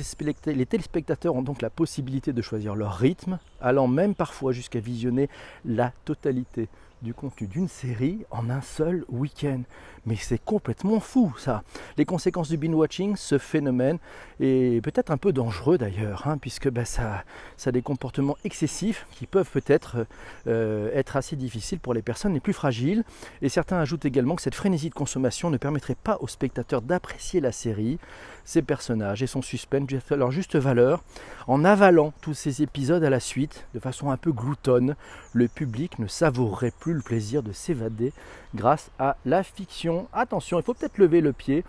téléspectateurs 0.66 1.34
ont 1.34 1.42
donc 1.42 1.62
la 1.62 1.70
possibilité 1.70 2.32
de 2.32 2.42
choisir 2.42 2.74
leur 2.74 2.94
rythme, 2.94 3.38
allant 3.60 3.88
même 3.88 4.14
parfois 4.14 4.52
jusqu'à 4.52 4.80
visionner 4.80 5.28
la 5.64 5.92
totalité 6.04 6.68
du 7.04 7.14
contenu 7.14 7.46
d'une 7.46 7.68
série 7.68 8.24
en 8.30 8.50
un 8.50 8.62
seul 8.62 9.04
week-end. 9.08 9.60
Mais 10.06 10.16
c'est 10.16 10.42
complètement 10.42 11.00
fou 11.00 11.32
ça. 11.38 11.62
Les 11.96 12.04
conséquences 12.04 12.48
du 12.48 12.56
binge-watching, 12.56 13.14
ce 13.16 13.38
phénomène 13.38 13.98
est 14.40 14.82
peut-être 14.82 15.10
un 15.10 15.16
peu 15.16 15.32
dangereux 15.32 15.78
d'ailleurs, 15.78 16.26
hein, 16.26 16.38
puisque 16.38 16.68
bah, 16.68 16.84
ça, 16.84 17.24
a 17.64 17.72
des 17.72 17.82
comportements 17.82 18.36
excessifs 18.44 19.06
qui 19.12 19.26
peuvent 19.26 19.50
peut-être 19.50 20.06
euh, 20.46 20.90
être 20.94 21.16
assez 21.16 21.36
difficiles 21.36 21.78
pour 21.78 21.94
les 21.94 22.02
personnes 22.02 22.34
les 22.34 22.40
plus 22.40 22.52
fragiles. 22.52 23.04
Et 23.40 23.48
certains 23.48 23.78
ajoutent 23.78 24.04
également 24.04 24.34
que 24.34 24.42
cette 24.42 24.54
frénésie 24.54 24.88
de 24.88 24.94
consommation 24.94 25.50
ne 25.50 25.58
permettrait 25.58 25.94
pas 25.94 26.18
aux 26.20 26.28
spectateurs 26.28 26.82
d'apprécier 26.82 27.40
la 27.40 27.52
série, 27.52 27.98
ses 28.44 28.62
personnages 28.62 29.22
et 29.22 29.26
son 29.26 29.42
suspense 29.42 29.90
leur 30.10 30.30
juste 30.30 30.56
valeur. 30.56 31.02
En 31.46 31.64
avalant 31.64 32.12
tous 32.20 32.34
ces 32.34 32.62
épisodes 32.62 33.02
à 33.02 33.10
la 33.10 33.20
suite, 33.20 33.66
de 33.74 33.80
façon 33.80 34.10
un 34.10 34.16
peu 34.16 34.32
gloutonne, 34.32 34.96
le 35.32 35.48
public 35.48 35.98
ne 35.98 36.06
savourerait 36.06 36.72
plus 36.78 36.94
le 36.94 37.02
plaisir 37.02 37.42
de 37.42 37.52
s'évader 37.52 38.12
grâce 38.54 38.90
à 38.98 39.16
la 39.24 39.42
fiction. 39.42 40.08
Attention, 40.12 40.58
il 40.58 40.62
faut 40.62 40.74
peut-être 40.74 40.98
lever 40.98 41.20
le 41.20 41.32
pied. 41.32 41.64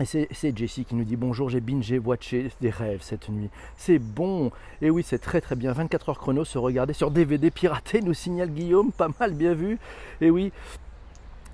Et 0.00 0.04
c'est 0.04 0.58
Jessie 0.58 0.84
qui 0.84 0.96
nous 0.96 1.04
dit 1.04 1.14
bonjour, 1.14 1.48
j'ai 1.48 1.60
bingé, 1.60 2.00
watché 2.00 2.50
des 2.60 2.70
rêves 2.70 3.00
cette 3.00 3.28
nuit. 3.28 3.48
C'est 3.76 4.00
bon. 4.00 4.50
Et 4.82 4.90
oui, 4.90 5.04
c'est 5.06 5.20
très 5.20 5.40
très 5.40 5.54
bien. 5.54 5.72
24 5.72 6.08
heures 6.08 6.18
chrono 6.18 6.44
se 6.44 6.58
regarder 6.58 6.92
sur 6.94 7.12
DVD 7.12 7.52
piraté, 7.52 8.00
nous 8.00 8.12
signale 8.12 8.50
Guillaume. 8.50 8.90
Pas 8.90 9.08
mal, 9.20 9.34
bien 9.34 9.54
vu. 9.54 9.78
Et 10.20 10.30
oui. 10.30 10.52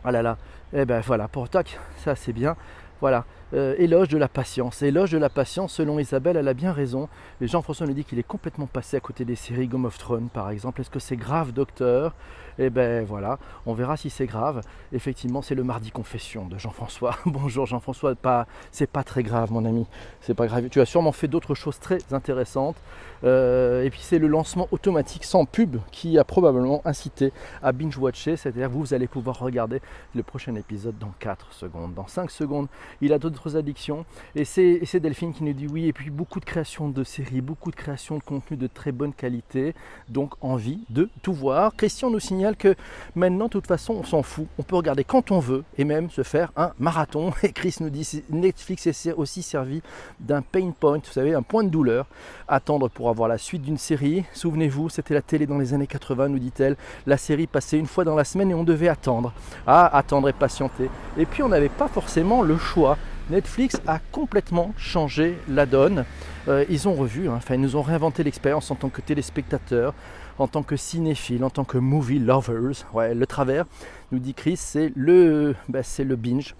Ah 0.04 0.11
là 0.11 0.23
là. 0.23 0.38
Eh 0.73 0.87
ben 0.87 1.00
voilà, 1.00 1.28
pour 1.28 1.50
tac, 1.50 1.78
ça 1.99 2.16
c'est 2.16 2.33
bien. 2.33 2.57
Voilà. 3.02 3.26
Euh, 3.52 3.75
éloge 3.78 4.09
de 4.09 4.19
la 4.19 4.28
patience. 4.28 4.83
Éloge 4.83 5.11
de 5.11 5.19
la 5.19 5.28
patience, 5.28 5.75
selon 5.75 5.99
Isabelle, 5.99 6.37
elle 6.37 6.49
a 6.49 6.54
bien 6.54 6.73
raison. 6.73 7.09
Jean-François 7.40 7.87
nous 7.87 7.95
dit 7.95 8.04
qu'il 8.04 8.19
est 8.19 8.26
complètement 8.26 8.66
passé 8.66 8.97
à 8.97 9.00
côté 9.00 9.25
des 9.25 9.35
séries 9.35 9.66
Game 9.66 9.85
of 9.85 9.99
Thrones, 9.99 10.28
par 10.33 10.50
exemple. 10.50 10.80
Est-ce 10.80 10.90
que 10.90 11.00
c'est 11.00 11.16
grave, 11.16 11.52
docteur? 11.52 12.14
Eh 12.62 12.69
ben 12.69 13.04
voilà, 13.07 13.38
on 13.64 13.73
verra 13.73 13.97
si 13.97 14.11
c'est 14.11 14.26
grave. 14.26 14.61
Effectivement, 14.92 15.40
c'est 15.40 15.54
le 15.54 15.64
mardi 15.64 15.90
confession 15.90 16.47
de 16.47 16.59
Jean-François. 16.59 17.16
Bonjour 17.26 17.64
Jean-François, 17.64 18.14
pas, 18.14 18.47
c'est 18.71 18.87
pas 18.87 19.02
très 19.02 19.23
grave, 19.23 19.50
mon 19.50 19.64
ami. 19.64 19.87
C'est 20.21 20.35
pas 20.35 20.47
grave. 20.47 20.69
Tu 20.69 20.78
as 20.80 20.85
sûrement 20.85 21.12
fait 21.12 21.26
d'autres 21.26 21.54
choses 21.54 21.78
très 21.78 21.99
intéressantes. 22.12 22.76
Euh, 23.25 23.83
et 23.83 23.90
puis 23.90 24.00
c'est 24.02 24.19
le 24.19 24.26
lancement 24.26 24.69
automatique 24.73 25.25
sans 25.25 25.45
pub 25.45 25.76
qui 25.90 26.19
a 26.19 26.25
probablement 26.25 26.83
incité 26.85 27.33
à 27.62 27.73
binge-watcher. 27.73 28.37
C'est-à-dire 28.37 28.69
vous 28.69 28.92
allez 28.92 29.07
pouvoir 29.07 29.38
regarder 29.38 29.80
le 30.14 30.23
prochain 30.23 30.54
épisode 30.54 30.99
dans 30.99 31.14
4 31.19 31.52
secondes, 31.52 31.95
dans 31.95 32.09
5 32.09 32.30
secondes. 32.30 32.66
Il 33.00 33.14
a 33.14 33.19
addictions. 33.49 34.04
Et 34.35 34.44
c'est 34.44 35.00
Delphine 35.00 35.32
qui 35.32 35.44
nous 35.44 35.52
dit 35.52 35.66
oui. 35.66 35.87
Et 35.87 35.92
puis 35.92 36.11
beaucoup 36.11 36.40
de 36.40 36.44
créations 36.44 36.88
de 36.88 37.04
séries, 37.04 37.40
beaucoup 37.40 37.70
de 37.70 37.76
créations 37.76 38.18
de 38.18 38.23
contenu 38.23 38.56
de 38.56 38.66
très 38.66 38.92
bonne 38.92 39.12
qualité. 39.12 39.75
Donc 40.09 40.35
envie 40.40 40.80
de 40.90 41.09
tout 41.23 41.32
voir. 41.32 41.75
Christian 41.76 42.11
nous 42.11 42.20
signale 42.20 42.56
que 42.56 42.75
maintenant, 43.14 43.47
de 43.47 43.50
toute 43.50 43.66
façon, 43.66 43.94
on 43.94 44.04
s'en 44.04 44.23
fout. 44.23 44.47
On 44.59 44.62
peut 44.62 44.76
regarder 44.76 45.04
quand 45.04 45.30
on 45.30 45.38
veut 45.38 45.64
et 45.78 45.85
même 45.85 46.11
se 46.11 46.23
faire 46.23 46.52
un 46.56 46.73
marathon. 46.78 47.32
Et 47.42 47.52
Chris 47.52 47.76
nous 47.80 47.90
dit 47.90 48.23
Netflix 48.30 48.87
est 48.87 49.12
aussi 49.12 49.42
servi 49.42 49.82
d'un 50.18 50.42
pain 50.42 50.70
point, 50.78 50.99
vous 50.99 51.12
savez, 51.12 51.35
un 51.35 51.42
point 51.42 51.64
de 51.64 51.68
douleur. 51.68 52.06
Attendre 52.49 52.88
pour 52.88 53.09
avoir 53.09 53.28
la 53.28 53.38
suite 53.38 53.62
d'une 53.62 53.78
série. 53.78 54.25
Souvenez-vous, 54.32 54.88
c'était 54.88 55.14
la 55.14 55.23
télé 55.23 55.47
dans 55.47 55.59
les 55.59 55.75
années 55.75 55.87
80, 55.87 56.28
nous 56.28 56.38
dit-elle. 56.38 56.76
La 57.06 57.16
série 57.16 57.47
passait 57.47 57.78
une 57.78 57.87
fois 57.87 58.04
dans 58.04 58.14
la 58.14 58.25
semaine 58.25 58.50
et 58.50 58.54
on 58.54 58.64
devait 58.64 58.88
attendre. 58.88 59.32
Ah, 59.66 59.87
attendre 59.97 60.28
et 60.28 60.32
patienter. 60.32 60.90
Et 61.16 61.26
puis 61.26 61.42
on 61.42 61.49
n'avait 61.49 61.68
pas 61.68 61.88
forcément 61.88 62.42
le 62.42 62.59
choix. 62.59 62.97
Netflix 63.30 63.80
a 63.87 64.00
complètement 64.10 64.75
changé 64.76 65.38
la 65.49 65.64
donne. 65.64 66.04
Euh, 66.49 66.64
ils 66.68 66.88
ont 66.88 66.94
revu, 66.94 67.28
hein, 67.28 67.38
ils 67.49 67.60
nous 67.60 67.76
ont 67.76 67.82
réinventé 67.82 68.25
l'expérience 68.25 68.70
en 68.72 68.75
tant 68.75 68.88
que 68.88 69.00
téléspectateurs, 69.00 69.94
en 70.38 70.49
tant 70.49 70.64
que 70.64 70.76
cinéphiles, 70.76 71.44
en 71.44 71.50
tant 71.50 71.64
que 71.64 71.78
movie 71.78 72.18
lovers. 72.18 72.87
Ouais, 72.92 73.14
le 73.14 73.26
travers, 73.26 73.66
nous 74.10 74.18
dit 74.18 74.34
Chris, 74.34 74.56
c'est 74.56 74.92
le, 74.96 75.54
bah, 75.68 75.80
le 75.99 76.16
binge. 76.16 76.56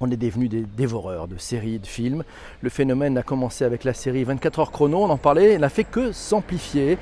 On 0.00 0.10
est 0.10 0.16
devenus 0.16 0.50
des 0.50 0.60
dévoreurs 0.60 1.26
de 1.26 1.38
séries, 1.38 1.78
de 1.78 1.86
films. 1.86 2.22
Le 2.60 2.68
phénomène 2.68 3.16
a 3.16 3.22
commencé 3.22 3.64
avec 3.64 3.84
la 3.84 3.94
série 3.94 4.24
24 4.24 4.58
heures 4.58 4.72
chrono, 4.72 5.04
on 5.04 5.10
en 5.10 5.16
parlait, 5.16 5.52
elle 5.52 5.62
n'a 5.62 5.70
fait 5.70 5.84
que 5.84 6.12
s'amplifier. 6.12 6.98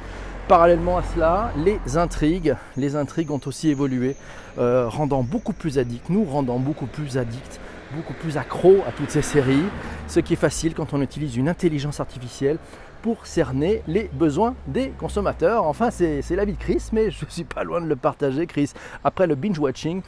Parallèlement 0.47 0.99
à 0.99 1.02
cela, 1.14 1.52
les 1.56 1.97
intrigues, 1.97 2.54
les 2.76 2.94
intrigues 2.94 3.30
ont 3.30 3.40
aussi 3.47 3.71
évolué, 3.71 4.14
euh, 4.59 4.88
rendant 4.88 5.23
beaucoup 5.23 5.52
plus 5.52 5.78
addicts, 5.78 6.09
nous 6.09 6.25
rendant 6.25 6.59
beaucoup 6.59 6.87
plus 6.87 7.16
addicts 7.16 7.59
beaucoup 7.94 8.14
plus 8.14 8.37
accro 8.37 8.82
à 8.87 8.92
toutes 8.92 9.11
ces 9.11 9.22
séries, 9.22 9.64
ce 10.08 10.20
qui 10.20 10.32
est 10.32 10.37
facile 10.37 10.75
quand 10.75 10.92
on 10.94 11.00
utilise 11.02 11.37
une 11.37 11.49
intelligence 11.49 12.00
artificielle 12.00 12.58
pour 13.02 13.26
cerner 13.26 13.82
les 13.88 14.08
besoins 14.12 14.54
des 14.68 14.90
consommateurs. 14.90 15.64
Enfin, 15.64 15.90
c'est 15.90 16.22
la 16.30 16.44
vie 16.44 16.52
de 16.52 16.58
Chris, 16.58 16.88
mais 16.92 17.11
je 17.11 17.25
ne 17.25 17.30
suis 17.30 17.44
pas 17.44 17.64
loin 17.64 17.80
de 17.80 17.87
le 17.87 17.96
partager, 17.96 18.46
Chris. 18.46 18.72
Après 19.02 19.26
le 19.26 19.34
binge-watching, 19.34 20.02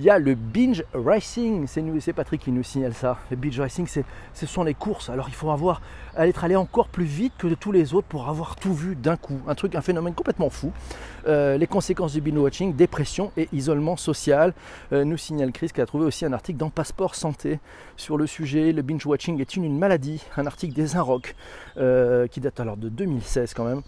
il 0.00 0.04
y 0.04 0.08
a 0.08 0.18
le 0.18 0.34
binge 0.34 0.82
racing, 0.94 1.66
c'est 1.66 2.14
Patrick 2.14 2.40
qui 2.40 2.52
nous 2.52 2.62
signale 2.62 2.94
ça. 2.94 3.18
Le 3.30 3.36
binge 3.36 3.60
racing, 3.60 3.86
ce 3.86 4.46
sont 4.46 4.64
les 4.64 4.72
courses. 4.72 5.10
Alors 5.10 5.28
il 5.28 5.34
faut 5.34 5.50
avoir, 5.50 5.82
être 6.16 6.42
allé 6.42 6.56
encore 6.56 6.88
plus 6.88 7.04
vite 7.04 7.34
que 7.36 7.46
de 7.46 7.54
tous 7.54 7.70
les 7.70 7.92
autres 7.92 8.06
pour 8.06 8.26
avoir 8.30 8.56
tout 8.56 8.72
vu 8.72 8.96
d'un 8.96 9.18
coup. 9.18 9.38
Un 9.46 9.54
truc, 9.54 9.74
un 9.74 9.82
phénomène 9.82 10.14
complètement 10.14 10.48
fou. 10.48 10.72
Euh, 11.28 11.58
les 11.58 11.66
conséquences 11.66 12.14
du 12.14 12.22
binge 12.22 12.38
watching, 12.38 12.74
dépression 12.74 13.30
et 13.36 13.50
isolement 13.52 13.98
social. 13.98 14.54
Euh, 14.94 15.04
nous 15.04 15.18
signale 15.18 15.52
Chris 15.52 15.68
qui 15.68 15.82
a 15.82 15.86
trouvé 15.86 16.06
aussi 16.06 16.24
un 16.24 16.32
article 16.32 16.58
dans 16.58 16.70
Passeport 16.70 17.14
Santé 17.14 17.60
sur 17.98 18.16
le 18.16 18.26
sujet. 18.26 18.72
Le 18.72 18.80
binge 18.80 19.04
watching 19.04 19.38
est 19.38 19.54
une, 19.54 19.78
maladie. 19.78 20.24
Un 20.38 20.46
article 20.46 20.72
des 20.72 20.96
Inrock 20.96 21.34
euh, 21.76 22.26
qui 22.26 22.40
date 22.40 22.58
alors 22.58 22.78
de 22.78 22.88
2016 22.88 23.52
quand 23.52 23.64
même 23.64 23.82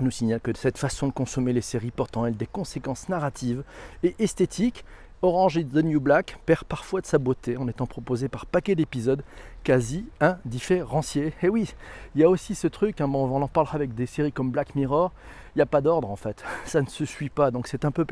nous 0.00 0.10
signale 0.10 0.40
que 0.40 0.50
cette 0.54 0.78
façon 0.78 1.06
de 1.06 1.12
consommer 1.12 1.52
les 1.52 1.60
séries 1.60 1.90
porte 1.90 2.16
en 2.16 2.26
elle 2.26 2.36
des 2.36 2.46
conséquences 2.46 3.08
narratives 3.08 3.62
et 4.02 4.14
esthétiques 4.18 4.84
Orange 5.22 5.56
is 5.56 5.64
the 5.64 5.82
New 5.82 5.98
Black 5.98 6.38
perd 6.44 6.64
parfois 6.64 7.00
de 7.00 7.06
sa 7.06 7.16
beauté 7.16 7.56
en 7.56 7.66
étant 7.68 7.86
proposé 7.86 8.28
par 8.28 8.44
paquet 8.44 8.74
d'épisodes 8.74 9.22
quasi 9.64 10.04
indifférenciés. 10.20 11.32
Et 11.42 11.48
oui, 11.48 11.72
il 12.14 12.20
y 12.20 12.24
a 12.24 12.28
aussi 12.28 12.54
ce 12.54 12.66
truc, 12.66 13.00
hein, 13.00 13.10
on 13.10 13.42
en 13.42 13.48
parlera 13.48 13.76
avec 13.76 13.94
des 13.94 14.04
séries 14.04 14.32
comme 14.32 14.50
Black 14.50 14.74
Mirror, 14.74 15.12
il 15.56 15.60
n'y 15.60 15.62
a 15.62 15.66
pas 15.66 15.80
d'ordre 15.80 16.10
en 16.10 16.16
fait, 16.16 16.44
ça 16.66 16.82
ne 16.82 16.86
se 16.86 17.06
suit 17.06 17.30
pas, 17.30 17.50
donc 17.50 17.66
c'est 17.66 17.86
un 17.86 17.90
peu 17.90 18.04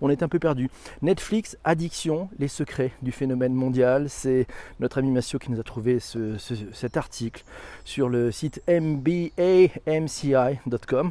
on 0.00 0.08
est 0.08 0.22
un 0.22 0.28
peu 0.28 0.38
perdu. 0.38 0.70
Netflix, 1.02 1.58
addiction, 1.64 2.28
les 2.38 2.46
secrets 2.46 2.92
du 3.02 3.10
phénomène 3.10 3.54
mondial, 3.54 4.08
c'est 4.08 4.46
notre 4.78 4.98
ami 4.98 5.10
Massio 5.10 5.40
qui 5.40 5.50
nous 5.50 5.58
a 5.58 5.64
trouvé 5.64 5.98
cet 6.00 6.96
article 6.96 7.42
sur 7.84 8.08
le 8.08 8.30
site 8.30 8.62
mbamci.com, 8.68 9.32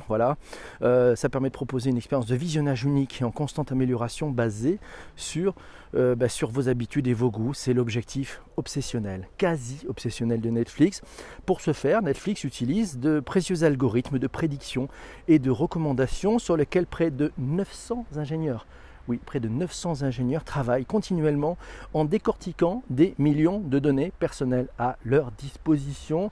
voilà. 0.07 0.38
Euh, 0.81 1.15
ça 1.17 1.27
permet 1.27 1.50
de 1.50 1.53
proposer 1.53 1.89
une 1.89 1.98
expérience 1.98 2.25
de 2.25 2.36
visionnage 2.36 2.86
unique 2.86 3.21
et 3.21 3.25
en 3.25 3.31
constante 3.31 3.74
amélioration 3.74 4.29
basée 4.29 4.79
sur 5.17 5.53
euh, 5.95 6.15
bah, 6.15 6.29
sur 6.29 6.50
vos 6.51 6.69
habitudes 6.69 7.07
et 7.07 7.13
vos 7.13 7.31
goûts. 7.31 7.53
C'est 7.53 7.74
l'objectif 7.74 8.41
obsessionnel, 8.57 9.27
quasi 9.38 9.86
obsessionnel 9.88 10.41
de 10.41 10.50
Netflix. 10.50 11.01
Pour 11.45 11.62
ce 11.62 11.74
faire, 11.74 12.01
Netflix 12.01 12.43
utilise 12.43 13.00
de 13.00 13.19
précieux 13.19 13.63
algorithmes 13.63 14.19
de 14.19 14.27
prédiction 14.27 14.88
et 15.27 15.39
de 15.39 15.51
recommandations 15.51 16.39
sur 16.39 16.57
lesquels 16.57 16.88
près 16.88 17.12
de 17.12 17.31
900 17.38 18.05
ingénieurs 18.15 18.65
oui, 19.07 19.19
près 19.25 19.39
de 19.39 19.50
900 19.50 20.03
ingénieurs 20.03 20.43
travaillent 20.43 20.86
continuellement 20.86 21.57
en 21.93 22.05
décortiquant 22.05 22.83
des 22.89 23.15
millions 23.17 23.60
de 23.60 23.79
données 23.79 24.13
personnelles 24.19 24.67
à 24.77 24.98
leur 25.03 25.31
disposition. 25.31 26.31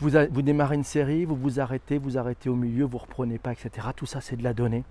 Vous, 0.00 0.10
démarrez 0.42 0.76
une 0.76 0.84
série, 0.84 1.24
vous 1.24 1.34
vous 1.34 1.58
arrêtez, 1.58 1.98
vous 1.98 2.18
arrêtez 2.18 2.48
au 2.48 2.54
milieu, 2.54 2.84
vous 2.84 2.98
reprenez 2.98 3.38
pas, 3.38 3.52
etc. 3.52 3.88
Tout 3.96 4.06
ça, 4.06 4.20
c'est 4.20 4.36
de 4.36 4.44
la 4.44 4.54
donnée. 4.54 4.84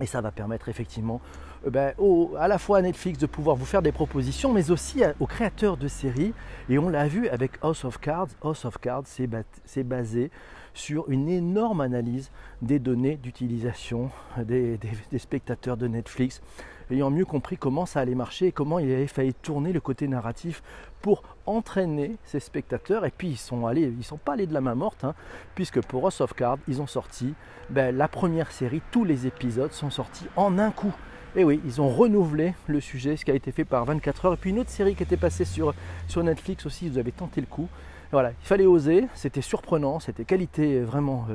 Et 0.00 0.06
ça 0.06 0.20
va 0.20 0.30
permettre 0.30 0.68
effectivement 0.68 1.20
euh, 1.66 1.70
ben, 1.70 1.94
à 2.38 2.48
la 2.48 2.58
fois 2.58 2.78
à 2.78 2.82
Netflix 2.82 3.18
de 3.18 3.26
pouvoir 3.26 3.56
vous 3.56 3.64
faire 3.64 3.82
des 3.82 3.92
propositions, 3.92 4.52
mais 4.52 4.70
aussi 4.70 5.02
aux 5.20 5.26
créateurs 5.26 5.76
de 5.76 5.88
séries. 5.88 6.32
Et 6.68 6.78
on 6.78 6.88
l'a 6.88 7.06
vu 7.06 7.28
avec 7.28 7.52
House 7.62 7.84
of 7.84 7.98
Cards. 7.98 8.28
House 8.42 8.64
of 8.64 8.78
Cards, 8.78 9.04
c'est 9.06 9.82
basé 9.84 10.30
sur 10.74 11.08
une 11.08 11.28
énorme 11.28 11.80
analyse 11.80 12.30
des 12.60 12.78
données 12.78 13.16
d'utilisation 13.16 14.10
des, 14.38 14.78
spectateurs 15.18 15.76
de 15.76 15.86
Netflix, 15.86 16.42
ayant 16.90 17.10
mieux 17.10 17.24
compris 17.24 17.56
comment 17.56 17.86
ça 17.86 18.00
allait 18.00 18.14
marcher 18.14 18.48
et 18.48 18.52
comment 18.52 18.78
il 18.78 18.90
avait 18.92 19.06
fallu 19.06 19.34
tourner 19.34 19.72
le 19.72 19.80
côté 19.80 20.08
narratif 20.08 20.62
pour 21.02 21.22
entraîner 21.46 22.16
ces 22.24 22.40
spectateurs. 22.40 23.04
Et 23.04 23.10
puis 23.10 23.28
ils 23.28 23.36
sont 23.36 23.66
allés, 23.66 23.92
ils 23.98 24.04
sont 24.04 24.16
pas 24.16 24.32
allés 24.34 24.46
de 24.46 24.54
la 24.54 24.60
main 24.60 24.74
morte, 24.74 25.04
hein, 25.04 25.14
puisque 25.54 25.80
pour 25.82 26.04
House 26.04 26.20
of 26.20 26.34
Cards, 26.34 26.58
ils 26.68 26.80
ont 26.80 26.86
sorti 26.86 27.34
ben, 27.70 27.96
la 27.96 28.08
première 28.08 28.52
série, 28.52 28.82
tous 28.90 29.04
les 29.04 29.26
épisodes 29.26 29.72
sont 29.72 29.90
sortis 29.90 30.26
en 30.36 30.58
un 30.58 30.70
coup. 30.70 30.94
Et 31.36 31.42
oui, 31.42 31.60
ils 31.64 31.80
ont 31.80 31.88
renouvelé 31.88 32.54
le 32.68 32.80
sujet, 32.80 33.16
ce 33.16 33.24
qui 33.24 33.30
a 33.32 33.34
été 33.34 33.50
fait 33.50 33.64
par 33.64 33.84
24 33.84 34.26
heures. 34.26 34.34
Et 34.34 34.36
puis 34.36 34.50
une 34.50 34.60
autre 34.60 34.70
série 34.70 34.94
qui 34.94 35.02
était 35.02 35.16
passée 35.16 35.44
sur, 35.44 35.74
Netflix 36.16 36.64
aussi, 36.64 36.88
vous 36.88 36.98
avez 36.98 37.10
tenté 37.10 37.40
le 37.40 37.46
coup. 37.46 37.68
Voilà, 38.12 38.30
il 38.30 38.46
fallait 38.46 38.66
oser, 38.66 39.08
c'était 39.14 39.40
surprenant, 39.40 39.98
c'était 39.98 40.24
qualité 40.24 40.80
vraiment 40.80 41.26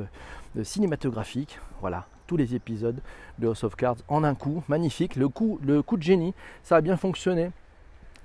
euh, 0.56 0.64
cinématographique. 0.64 1.58
Voilà, 1.82 2.06
les 2.36 2.54
épisodes 2.54 3.00
de 3.38 3.46
House 3.46 3.64
of 3.64 3.76
Cards 3.76 3.98
en 4.08 4.24
un 4.24 4.34
coup, 4.34 4.62
magnifique. 4.68 5.16
Le 5.16 5.28
coup, 5.28 5.58
le 5.62 5.82
coup 5.82 5.96
de 5.96 6.02
génie, 6.02 6.34
ça 6.62 6.76
a 6.76 6.80
bien 6.80 6.96
fonctionné 6.96 7.50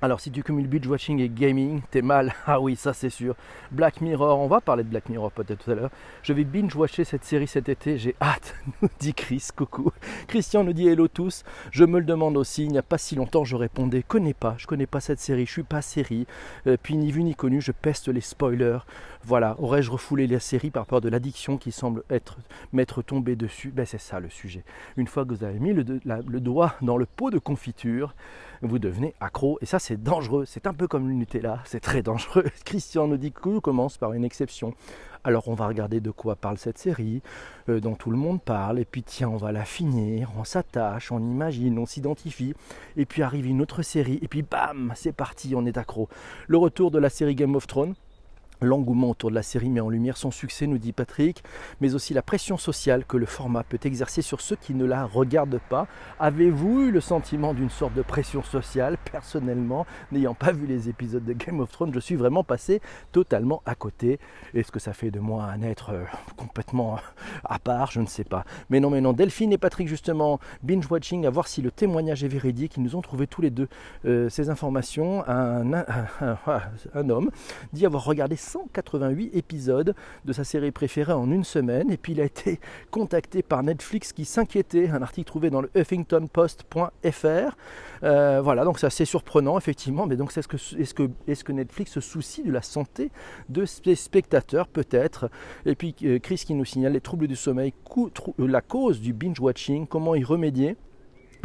Alors 0.05 0.19
si 0.19 0.29
tu 0.29 0.43
cumules 0.43 0.67
binge 0.67 0.85
watching 0.85 1.19
et 1.19 1.29
gaming, 1.29 1.81
t'es 1.89 2.03
mal. 2.03 2.31
Ah 2.45 2.59
oui, 2.61 2.75
ça 2.75 2.93
c'est 2.93 3.09
sûr. 3.09 3.33
Black 3.71 4.01
Mirror, 4.01 4.39
on 4.39 4.45
va 4.45 4.61
parler 4.61 4.83
de 4.83 4.89
Black 4.89 5.09
Mirror 5.09 5.31
peut-être 5.31 5.65
tout 5.65 5.71
à 5.71 5.73
l'heure. 5.73 5.89
Je 6.21 6.31
vais 6.31 6.43
binge 6.43 6.75
watcher 6.75 7.03
cette 7.03 7.23
série 7.23 7.47
cet 7.47 7.69
été, 7.69 7.97
j'ai 7.97 8.15
hâte, 8.21 8.53
nous 8.83 8.89
dit 8.99 9.15
Chris, 9.15 9.47
coucou. 9.55 9.91
Christian 10.27 10.63
nous 10.63 10.73
dit 10.73 10.87
hello 10.87 11.07
tous. 11.07 11.43
Je 11.71 11.85
me 11.85 11.97
le 11.97 12.05
demande 12.05 12.37
aussi, 12.37 12.65
il 12.65 12.71
n'y 12.71 12.77
a 12.77 12.83
pas 12.83 12.99
si 12.99 13.15
longtemps 13.15 13.45
je 13.45 13.55
répondais, 13.55 14.03
connais 14.03 14.35
pas, 14.35 14.53
je 14.59 14.67
connais 14.67 14.85
pas 14.85 14.99
cette 14.99 15.19
série, 15.19 15.47
je 15.47 15.53
suis 15.53 15.63
pas 15.63 15.81
série. 15.81 16.27
Euh, 16.67 16.77
puis 16.79 16.97
ni 16.97 17.11
vu 17.11 17.23
ni 17.23 17.33
connu, 17.33 17.59
je 17.59 17.71
peste 17.71 18.07
les 18.07 18.21
spoilers. 18.21 18.85
Voilà, 19.23 19.55
aurais-je 19.57 19.89
refoulé 19.89 20.27
la 20.27 20.39
série 20.39 20.69
par 20.69 20.85
peur 20.85 21.01
de 21.01 21.09
l'addiction 21.09 21.57
qui 21.57 21.71
semble 21.71 22.03
être 22.11 22.37
m'être 22.73 23.01
tombé 23.01 23.35
dessus? 23.35 23.71
Ben 23.71 23.87
c'est 23.87 23.97
ça 23.97 24.19
le 24.19 24.29
sujet. 24.29 24.63
Une 24.97 25.07
fois 25.07 25.25
que 25.25 25.33
vous 25.33 25.43
avez 25.43 25.57
mis 25.57 25.73
le, 25.73 25.83
le 26.05 26.39
doigt 26.39 26.75
dans 26.83 26.97
le 26.97 27.07
pot 27.07 27.31
de 27.31 27.39
confiture, 27.39 28.13
vous 28.61 28.79
devenez 28.79 29.13
accro. 29.19 29.57
Et 29.61 29.65
ça, 29.65 29.79
c'est 29.79 29.94
dangereux. 29.97 30.45
C'est 30.45 30.67
un 30.67 30.73
peu 30.73 30.87
comme 30.87 31.07
le 31.07 31.13
Nutella, 31.13 31.59
c'est 31.65 31.79
très 31.79 32.01
dangereux. 32.01 32.45
Christian 32.65 33.07
nous 33.07 33.17
dit 33.17 33.31
que 33.31 33.59
commence 33.59 33.97
par 33.97 34.13
une 34.13 34.25
exception. 34.25 34.73
Alors 35.23 35.47
on 35.47 35.55
va 35.55 35.67
regarder 35.67 36.01
de 36.01 36.11
quoi 36.11 36.35
parle 36.35 36.59
cette 36.59 36.77
série, 36.77 37.23
euh, 37.67 37.79
dont 37.79 37.95
tout 37.95 38.11
le 38.11 38.17
monde 38.17 38.41
parle, 38.41 38.77
et 38.77 38.85
puis 38.85 39.01
tiens, 39.01 39.29
on 39.29 39.37
va 39.37 39.51
la 39.51 39.65
finir, 39.65 40.29
on 40.37 40.43
s'attache, 40.43 41.11
on 41.11 41.19
imagine, 41.19 41.79
on 41.79 41.87
s'identifie, 41.87 42.53
et 42.95 43.05
puis 43.05 43.23
arrive 43.23 43.47
une 43.47 43.59
autre 43.59 43.81
série, 43.81 44.19
et 44.21 44.27
puis 44.27 44.43
bam, 44.43 44.93
c'est 44.95 45.13
parti, 45.13 45.55
on 45.55 45.65
est 45.65 45.79
accro. 45.79 46.09
Le 46.47 46.57
retour 46.57 46.91
de 46.91 46.99
la 46.99 47.09
série 47.09 47.33
Game 47.33 47.55
of 47.55 47.65
Thrones, 47.65 47.95
L'engouement 48.61 49.09
autour 49.09 49.29
de 49.29 49.35
la 49.35 49.43
série 49.43 49.69
met 49.69 49.79
en 49.79 49.89
lumière 49.89 50.17
son 50.17 50.31
succès, 50.31 50.67
nous 50.67 50.77
dit 50.77 50.91
Patrick, 50.93 51.43
mais 51.81 51.95
aussi 51.95 52.13
la 52.13 52.21
pression 52.21 52.57
sociale 52.57 53.05
que 53.05 53.17
le 53.17 53.25
format 53.25 53.63
peut 53.63 53.79
exercer 53.83 54.21
sur 54.21 54.41
ceux 54.41 54.55
qui 54.55 54.73
ne 54.73 54.85
la 54.85 55.05
regardent 55.05 55.59
pas. 55.69 55.87
Avez-vous 56.19 56.83
eu 56.83 56.91
le 56.91 57.01
sentiment 57.01 57.53
d'une 57.53 57.69
sorte 57.69 57.93
de 57.93 58.01
pression 58.01 58.43
sociale 58.43 58.97
Personnellement, 59.11 59.85
n'ayant 60.11 60.33
pas 60.33 60.51
vu 60.51 60.65
les 60.65 60.89
épisodes 60.89 61.25
de 61.25 61.33
Game 61.33 61.59
of 61.59 61.71
Thrones, 61.71 61.93
je 61.93 61.99
suis 61.99 62.15
vraiment 62.15 62.43
passé 62.43 62.81
totalement 63.11 63.61
à 63.65 63.75
côté. 63.75 64.19
Est-ce 64.53 64.71
que 64.71 64.79
ça 64.79 64.93
fait 64.93 65.11
de 65.11 65.19
moi 65.19 65.43
un 65.45 65.61
être 65.61 65.91
euh, 65.91 66.03
complètement 66.37 66.97
à 67.43 67.59
part? 67.59 67.91
Je 67.91 67.99
ne 67.99 68.07
sais 68.07 68.23
pas. 68.23 68.45
Mais 68.69 68.79
non, 68.79 68.89
mais 68.89 69.01
non, 69.01 69.13
Delphine 69.13 69.51
et 69.53 69.57
Patrick, 69.57 69.87
justement, 69.87 70.39
binge-watching, 70.63 71.25
à 71.25 71.29
voir 71.29 71.47
si 71.47 71.61
le 71.61 71.71
témoignage 71.71 72.23
est 72.23 72.27
véridique. 72.29 72.77
Ils 72.77 72.83
nous 72.83 72.95
ont 72.95 73.01
trouvé 73.01 73.27
tous 73.27 73.41
les 73.41 73.49
deux 73.49 73.67
euh, 74.05 74.29
ces 74.29 74.49
informations. 74.49 75.23
Un, 75.27 75.71
un 76.93 77.09
homme 77.09 77.29
dit 77.73 77.85
avoir 77.85 78.03
regardé 78.03 78.35
188 78.45 79.35
épisodes 79.35 79.95
de 80.23 80.33
sa 80.33 80.43
série 80.43 80.71
préférée 80.71 81.13
en 81.13 81.31
une 81.31 81.43
semaine. 81.43 81.91
Et 81.91 81.97
puis 81.97 82.13
il 82.13 82.21
a 82.21 82.25
été 82.25 82.59
contacté 82.91 83.41
par 83.41 83.63
Netflix 83.63 84.13
qui 84.13 84.25
s'inquiétait. 84.25 84.89
Un 84.89 85.01
article 85.01 85.27
trouvé 85.27 85.49
dans 85.49 85.61
le 85.61 85.69
huffingtonpost.fr. 85.75 87.57
Euh, 88.03 88.41
voilà, 88.41 88.63
donc 88.63 88.79
c'est 88.79 88.87
assez 88.87 89.05
surprenant 89.05 89.57
effectivement. 89.57 90.05
Mais 90.05 90.15
donc 90.15 90.31
est-ce 90.37 90.93
que, 90.93 91.51
Netflix 91.51 91.91
se 91.91 92.01
soucie 92.01 92.43
de 92.43 92.51
la 92.51 92.61
santé 92.61 93.11
de 93.49 93.65
ses 93.65 93.95
spectateurs 93.95 94.67
Peut-être? 94.67 95.29
Et 95.65 95.75
puis 95.75 95.95
euh, 96.03 96.19
Chris 96.19 96.43
qui 96.45 96.53
nous 96.53 96.65
signale 96.65 96.93
les 96.93 97.01
troubles 97.01 97.27
du 97.27 97.35
sommeil, 97.35 97.73
euh, 97.97 98.09
la 98.47 98.61
cause 98.61 99.01
du 99.01 99.13
binge-watching, 99.13 99.87
comment 99.87 100.15
y 100.15 100.23
remédier? 100.23 100.75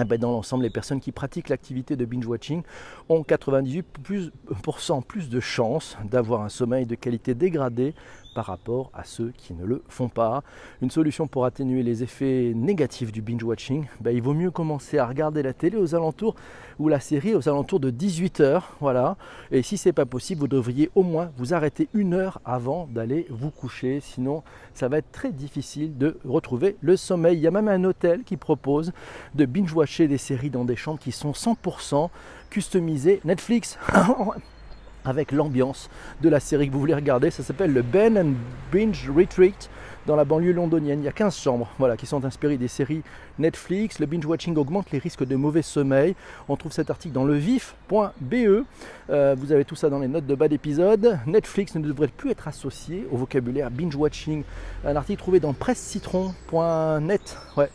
Dans 0.05 0.33
l'ensemble, 0.33 0.65
les 0.65 0.71
personnes 0.71 1.01
qui 1.01 1.13
pratiquent 1.13 1.49
l'activité 1.49 1.97
de 1.97 2.05
binge-watching 2.05 2.63
ont 3.09 3.23
98% 3.23 5.03
plus 5.03 5.29
de 5.29 5.41
chances 5.41 5.97
d'avoir 6.05 6.43
un 6.43 6.49
sommeil 6.49 6.87
de 6.87 6.95
qualité 6.95 7.35
dégradée 7.35 7.95
par 8.35 8.47
rapport 8.47 8.91
à 8.95 9.05
ceux 9.05 9.33
qui 9.37 9.55
ne 9.55 9.65
le 9.65 9.83
font 9.89 10.09
pas. 10.09 10.43
Une 10.83 10.91
solution 10.91 11.27
pour 11.27 11.45
atténuer 11.45 11.83
les 11.83 12.03
effets 12.03 12.53
négatifs 12.55 13.13
du 13.13 13.23
binge-watching, 13.23 13.87
ben, 14.01 14.15
il 14.15 14.23
vaut 14.23 14.35
mieux 14.35 14.51
commencer 14.51 14.99
à 14.99 15.07
regarder 15.07 15.43
la 15.43 15.53
télé 15.53 15.77
aux 15.77 15.95
alentours 15.95 16.35
ou 16.79 16.89
la 16.89 17.01
série 17.01 17.35
aux 17.35 17.49
alentours 17.49 17.81
de 17.81 17.91
18h. 17.91 18.63
Voilà. 18.81 19.17
Et 19.51 19.63
si 19.63 19.77
c'est 19.77 19.93
pas 19.93 20.07
possible, 20.07 20.41
vous 20.41 20.49
devriez 20.49 20.91
au 20.95 21.03
moins 21.03 21.31
vous 21.37 21.55
arrêter 21.55 21.89
une 21.95 22.15
heure 22.15 22.41
avant 22.45 22.89
d'aller 22.91 23.27
vous 23.31 23.51
coucher. 23.51 24.01
Sinon, 24.01 24.43
ça 24.75 24.89
va 24.89 24.99
être 24.99 25.13
très 25.13 25.33
difficile 25.33 25.99
de 25.99 26.19
retrouver 26.25 26.77
le 26.81 26.97
sommeil. 26.97 27.37
Il 27.37 27.43
y 27.43 27.47
a 27.47 27.51
même 27.51 27.69
un 27.69 27.85
hôtel 27.85 28.25
qui 28.25 28.37
propose 28.37 28.93
de 29.35 29.45
binge-watcher 29.45 30.09
des 30.09 30.19
séries 30.19 30.51
dans 30.51 30.65
des 30.65 30.77
chambres 30.77 30.99
qui 30.99 31.13
sont 31.13 31.33
100% 31.33 32.09
customisées 32.51 33.21
Netflix. 33.25 33.79
avec 35.05 35.33
l'ambiance 35.33 35.91
de 36.21 36.29
la 36.29 36.41
série 36.41 36.69
que 36.69 36.73
vous 36.73 36.81
voulez 36.81 36.95
regarder. 36.95 37.31
Ça 37.31 37.43
s'appelle 37.43 37.73
le 37.73 37.83
Ben 37.83 38.19
and 38.19 38.33
Binge 38.73 39.11
Retreat 39.15 39.71
dans 40.07 40.17
la 40.17 40.25
banlieue 40.25 40.53
londonienne. 40.53 41.01
Il 41.01 41.05
y 41.05 41.09
a 41.09 41.13
15 41.13 41.37
chambres 41.37 41.69
voilà, 41.79 41.97
qui 41.97 42.07
sont 42.07 42.25
inspirées 42.25 42.57
des 42.57 42.69
séries 42.69 43.03
Netflix. 43.39 43.99
Le 43.99 44.07
binge 44.07 44.25
watching 44.25 44.57
augmente 44.57 44.91
les 44.91 44.99
risques 44.99 45.25
de 45.25 45.37
mauvais 45.37 45.63
sommeil. 45.63 46.15
On 46.49 46.57
trouve 46.57 46.73
cet 46.73 46.91
article 46.91 47.15
dans 47.15 47.25
levif.be. 47.25 48.65
Euh, 49.11 49.37
vous 49.39 49.53
avez 49.53 49.65
tout 49.65 49.77
ça 49.77 49.91
dans 49.91 49.99
les 49.99 50.09
notes 50.09 50.27
de 50.27 50.35
bas 50.35 50.49
d'épisode. 50.49 51.19
Netflix 51.27 51.75
ne 51.75 51.81
devrait 51.81 52.09
plus 52.09 52.31
être 52.31 52.49
associé 52.49 53.07
au 53.11 53.17
vocabulaire 53.17 53.71
binge 53.71 53.95
watching. 53.95 54.43
Un 54.85 54.97
article 54.97 55.21
trouvé 55.21 55.41
dans 55.41 55.53
pressecitron.net. 55.53 57.39
Ouais. 57.57 57.71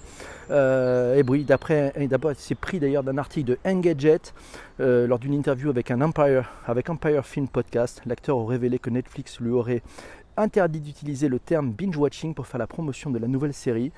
Euh, 0.51 1.15
et 1.15 1.23
oui, 1.27 1.43
d'après, 1.43 1.93
c'est 2.37 2.55
pris 2.55 2.79
d'ailleurs 2.79 3.03
d'un 3.03 3.17
article 3.17 3.51
de 3.51 3.57
Engadget 3.65 4.33
euh, 4.79 5.07
lors 5.07 5.19
d'une 5.19 5.33
interview 5.33 5.69
avec 5.69 5.91
un 5.91 6.01
Empire, 6.01 6.49
avec 6.65 6.89
Empire 6.89 7.25
Film 7.25 7.47
Podcast. 7.47 8.01
L'acteur 8.05 8.37
a 8.37 8.45
révélé 8.45 8.79
que 8.79 8.89
Netflix 8.89 9.39
lui 9.39 9.51
aurait 9.51 9.81
interdit 10.37 10.81
d'utiliser 10.81 11.27
le 11.27 11.39
terme 11.39 11.71
binge 11.71 11.97
watching 11.97 12.33
pour 12.33 12.47
faire 12.47 12.59
la 12.59 12.67
promotion 12.67 13.09
de 13.09 13.19
la 13.19 13.27
nouvelle 13.27 13.53
série. 13.53 13.91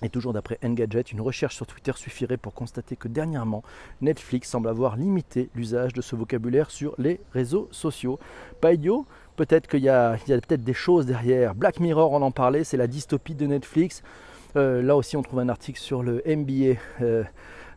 Et 0.00 0.08
toujours 0.08 0.32
d'après 0.32 0.58
Engadget, 0.64 1.00
une 1.00 1.20
recherche 1.20 1.56
sur 1.56 1.66
Twitter 1.66 1.90
suffirait 1.96 2.36
pour 2.36 2.54
constater 2.54 2.94
que 2.94 3.08
dernièrement, 3.08 3.64
Netflix 4.00 4.48
semble 4.48 4.68
avoir 4.68 4.96
limité 4.96 5.50
l'usage 5.56 5.92
de 5.92 6.00
ce 6.00 6.14
vocabulaire 6.14 6.70
sur 6.70 6.94
les 6.98 7.20
réseaux 7.32 7.68
sociaux. 7.72 8.20
Pas 8.60 8.74
idiot 8.74 9.06
Peut-être 9.38 9.68
qu'il 9.68 9.84
y 9.84 9.88
a, 9.88 10.16
peut-être 10.26 10.64
des 10.64 10.74
choses 10.74 11.06
derrière. 11.06 11.54
Black 11.54 11.78
Mirror, 11.78 12.10
on 12.10 12.22
en 12.22 12.32
parlait, 12.32 12.64
c'est 12.64 12.76
la 12.76 12.88
dystopie 12.88 13.36
de 13.36 13.46
Netflix. 13.46 14.02
Euh, 14.56 14.82
là 14.82 14.96
aussi, 14.96 15.16
on 15.16 15.22
trouve 15.22 15.40
un 15.40 15.48
article 15.48 15.78
sur 15.78 16.02
le 16.02 16.22
MBA. 16.26 16.80
Euh, 17.02 17.24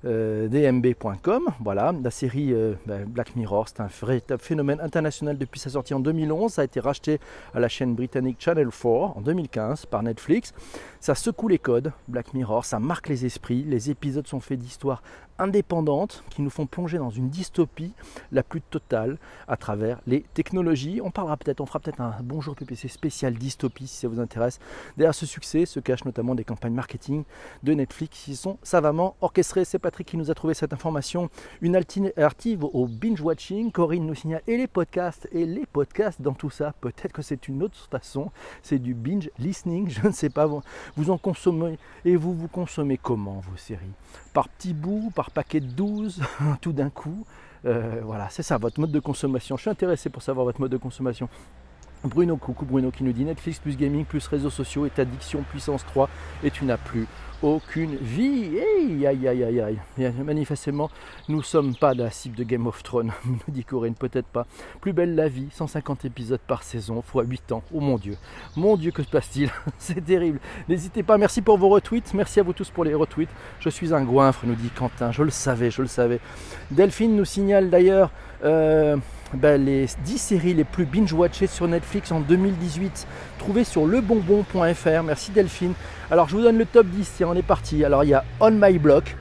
euh, 0.03 0.47
dmb.com. 0.47 1.43
Voilà, 1.59 1.93
la 2.03 2.09
série 2.09 2.55
ben, 2.87 3.05
Black 3.05 3.35
Mirror, 3.35 3.67
c'est 3.67 3.81
un 3.81 3.89
véritable 4.01 4.41
phénomène 4.41 4.79
international 4.81 5.37
depuis 5.37 5.59
sa 5.59 5.69
sortie 5.69 5.93
en 5.93 5.99
2011. 5.99 6.53
Ça 6.53 6.63
a 6.63 6.65
été 6.65 6.79
racheté 6.79 7.19
à 7.53 7.59
la 7.59 7.67
chaîne 7.67 7.93
britannique 7.93 8.37
Channel 8.39 8.69
4 8.69 8.87
en 8.87 9.21
2015 9.21 9.85
par 9.85 10.01
Netflix. 10.01 10.55
Ça 10.99 11.13
secoue 11.13 11.49
les 11.49 11.59
codes, 11.59 11.91
Black 12.07 12.33
Mirror, 12.33 12.65
ça 12.65 12.79
marque 12.79 13.09
les 13.09 13.27
esprits. 13.27 13.63
Les 13.63 13.91
épisodes 13.91 14.25
sont 14.25 14.39
faits 14.39 14.57
d'histoires 14.57 15.03
indépendantes 15.41 16.23
qui 16.29 16.41
nous 16.41 16.49
font 16.49 16.67
plonger 16.67 16.99
dans 16.99 17.09
une 17.09 17.29
dystopie 17.29 17.93
la 18.31 18.43
plus 18.43 18.61
totale 18.61 19.17
à 19.47 19.57
travers 19.57 19.99
les 20.05 20.21
technologies. 20.33 21.01
On 21.03 21.11
parlera 21.11 21.35
peut-être, 21.35 21.61
on 21.61 21.65
fera 21.65 21.79
peut-être 21.79 21.99
un 21.99 22.15
bonjour 22.23 22.55
PPC 22.55 22.87
spécial 22.87 23.33
dystopie 23.33 23.87
si 23.87 23.97
ça 23.97 24.07
vous 24.07 24.19
intéresse. 24.19 24.59
Derrière 24.97 25.15
ce 25.15 25.25
succès 25.25 25.65
se 25.65 25.79
cachent 25.79 26.05
notamment 26.05 26.35
des 26.35 26.43
campagnes 26.43 26.73
marketing 26.73 27.23
de 27.63 27.73
Netflix 27.73 28.19
qui 28.25 28.35
sont 28.35 28.57
savamment 28.61 29.15
orchestrées. 29.21 29.65
C'est 29.65 29.79
Patrick 29.79 30.07
qui 30.07 30.17
nous 30.17 30.29
a 30.29 30.35
trouvé 30.35 30.53
cette 30.53 30.73
information. 30.73 31.29
Une 31.61 31.75
alternative 31.75 32.63
au 32.63 32.87
binge 32.87 33.21
watching. 33.21 33.71
Corinne 33.71 34.05
nous 34.05 34.15
signale 34.15 34.43
et 34.47 34.57
les 34.57 34.67
podcasts 34.67 35.27
et 35.31 35.45
les 35.45 35.65
podcasts 35.65 36.21
dans 36.21 36.33
tout 36.33 36.51
ça. 36.51 36.73
Peut-être 36.81 37.13
que 37.13 37.21
c'est 37.21 37.47
une 37.47 37.63
autre 37.63 37.87
façon. 37.89 38.31
C'est 38.61 38.79
du 38.79 38.93
binge 38.93 39.29
listening. 39.39 39.89
Je 40.01 40.07
ne 40.07 40.11
sais 40.11 40.29
pas. 40.29 40.47
Vous 40.95 41.09
en 41.09 41.17
consommez 41.17 41.79
et 42.05 42.15
vous 42.15 42.33
vous 42.33 42.47
consommez 42.47 42.97
comment 42.97 43.39
vos 43.39 43.57
séries? 43.57 43.93
Par 44.33 44.47
petits 44.49 44.73
bouts, 44.73 45.11
par 45.13 45.31
paquet 45.31 45.59
de 45.59 45.67
12, 45.67 46.21
tout 46.61 46.73
d'un 46.73 46.89
coup. 46.89 47.25
Euh, 47.65 48.01
voilà, 48.03 48.29
c'est 48.29 48.43
ça 48.43 48.57
votre 48.57 48.79
mode 48.79 48.91
de 48.91 48.99
consommation. 48.99 49.57
Je 49.57 49.61
suis 49.61 49.69
intéressé 49.69 50.09
pour 50.09 50.21
savoir 50.21 50.45
votre 50.45 50.59
mode 50.59 50.71
de 50.71 50.77
consommation. 50.77 51.29
Bruno, 52.03 52.35
coucou 52.35 52.65
Bruno 52.65 52.89
qui 52.89 53.03
nous 53.03 53.13
dit 53.13 53.23
Netflix 53.23 53.59
plus 53.59 53.77
gaming 53.77 54.05
plus 54.05 54.25
réseaux 54.27 54.49
sociaux 54.49 54.85
est 54.85 54.97
addiction 54.97 55.43
puissance 55.43 55.85
3 55.85 56.09
et 56.43 56.49
tu 56.49 56.65
n'as 56.65 56.77
plus 56.77 57.07
aucune 57.43 57.95
vie. 57.95 58.59
Aïe, 58.59 59.05
aïe, 59.05 59.27
aïe, 59.27 59.43
aïe, 59.43 59.61
aïe. 59.61 60.13
Manifestement, 60.23 60.89
nous 61.27 61.41
sommes 61.41 61.75
pas 61.75 61.93
la 61.93 62.09
cible 62.09 62.35
de 62.35 62.43
Game 62.43 62.67
of 62.67 62.81
Thrones, 62.83 63.11
nous 63.25 63.39
dit 63.47 63.63
Corinne, 63.63 63.95
peut-être 63.95 64.27
pas. 64.27 64.45
Plus 64.79 64.93
belle 64.93 65.15
la 65.15 65.27
vie, 65.27 65.47
150 65.51 66.05
épisodes 66.05 66.39
par 66.45 66.63
saison, 66.63 67.01
fois 67.01 67.23
8 67.23 67.51
ans. 67.51 67.63
Oh 67.73 67.79
mon 67.79 67.97
Dieu, 67.97 68.17
mon 68.55 68.77
Dieu, 68.77 68.91
que 68.91 69.03
se 69.03 69.09
passe-t-il? 69.09 69.51
C'est 69.77 70.03
terrible. 70.03 70.39
N'hésitez 70.69 71.03
pas, 71.03 71.17
merci 71.17 71.41
pour 71.41 71.57
vos 71.57 71.69
retweets, 71.69 72.13
merci 72.13 72.39
à 72.39 72.43
vous 72.43 72.53
tous 72.53 72.69
pour 72.69 72.83
les 72.83 72.93
retweets. 72.93 73.29
Je 73.59 73.69
suis 73.69 73.93
un 73.93 74.03
goinfre, 74.03 74.45
nous 74.45 74.55
dit 74.55 74.69
Quentin, 74.69 75.11
je 75.11 75.23
le 75.23 75.31
savais, 75.31 75.71
je 75.71 75.81
le 75.81 75.87
savais. 75.87 76.19
Delphine 76.71 77.15
nous 77.15 77.25
signale 77.25 77.69
d'ailleurs... 77.69 78.11
Euh, 78.43 78.97
ben, 79.33 79.63
les 79.63 79.87
10 80.03 80.17
séries 80.17 80.53
les 80.53 80.63
plus 80.63 80.85
binge-watchées 80.85 81.47
sur 81.47 81.67
Netflix 81.67 82.11
en 82.11 82.19
2018, 82.19 83.07
trouvées 83.37 83.63
sur 83.63 83.85
lebonbon.fr. 83.85 85.03
Merci 85.03 85.31
Delphine. 85.31 85.73
Alors 86.09 86.27
je 86.27 86.35
vous 86.35 86.41
donne 86.41 86.57
le 86.57 86.65
top 86.65 86.87
10, 86.87 87.13
tiens, 87.17 87.27
on 87.29 87.35
est 87.35 87.41
parti. 87.41 87.85
Alors 87.85 88.03
il 88.03 88.09
y 88.09 88.13
a 88.13 88.25
On 88.39 88.51
My 88.51 88.77
Block, 88.77 89.15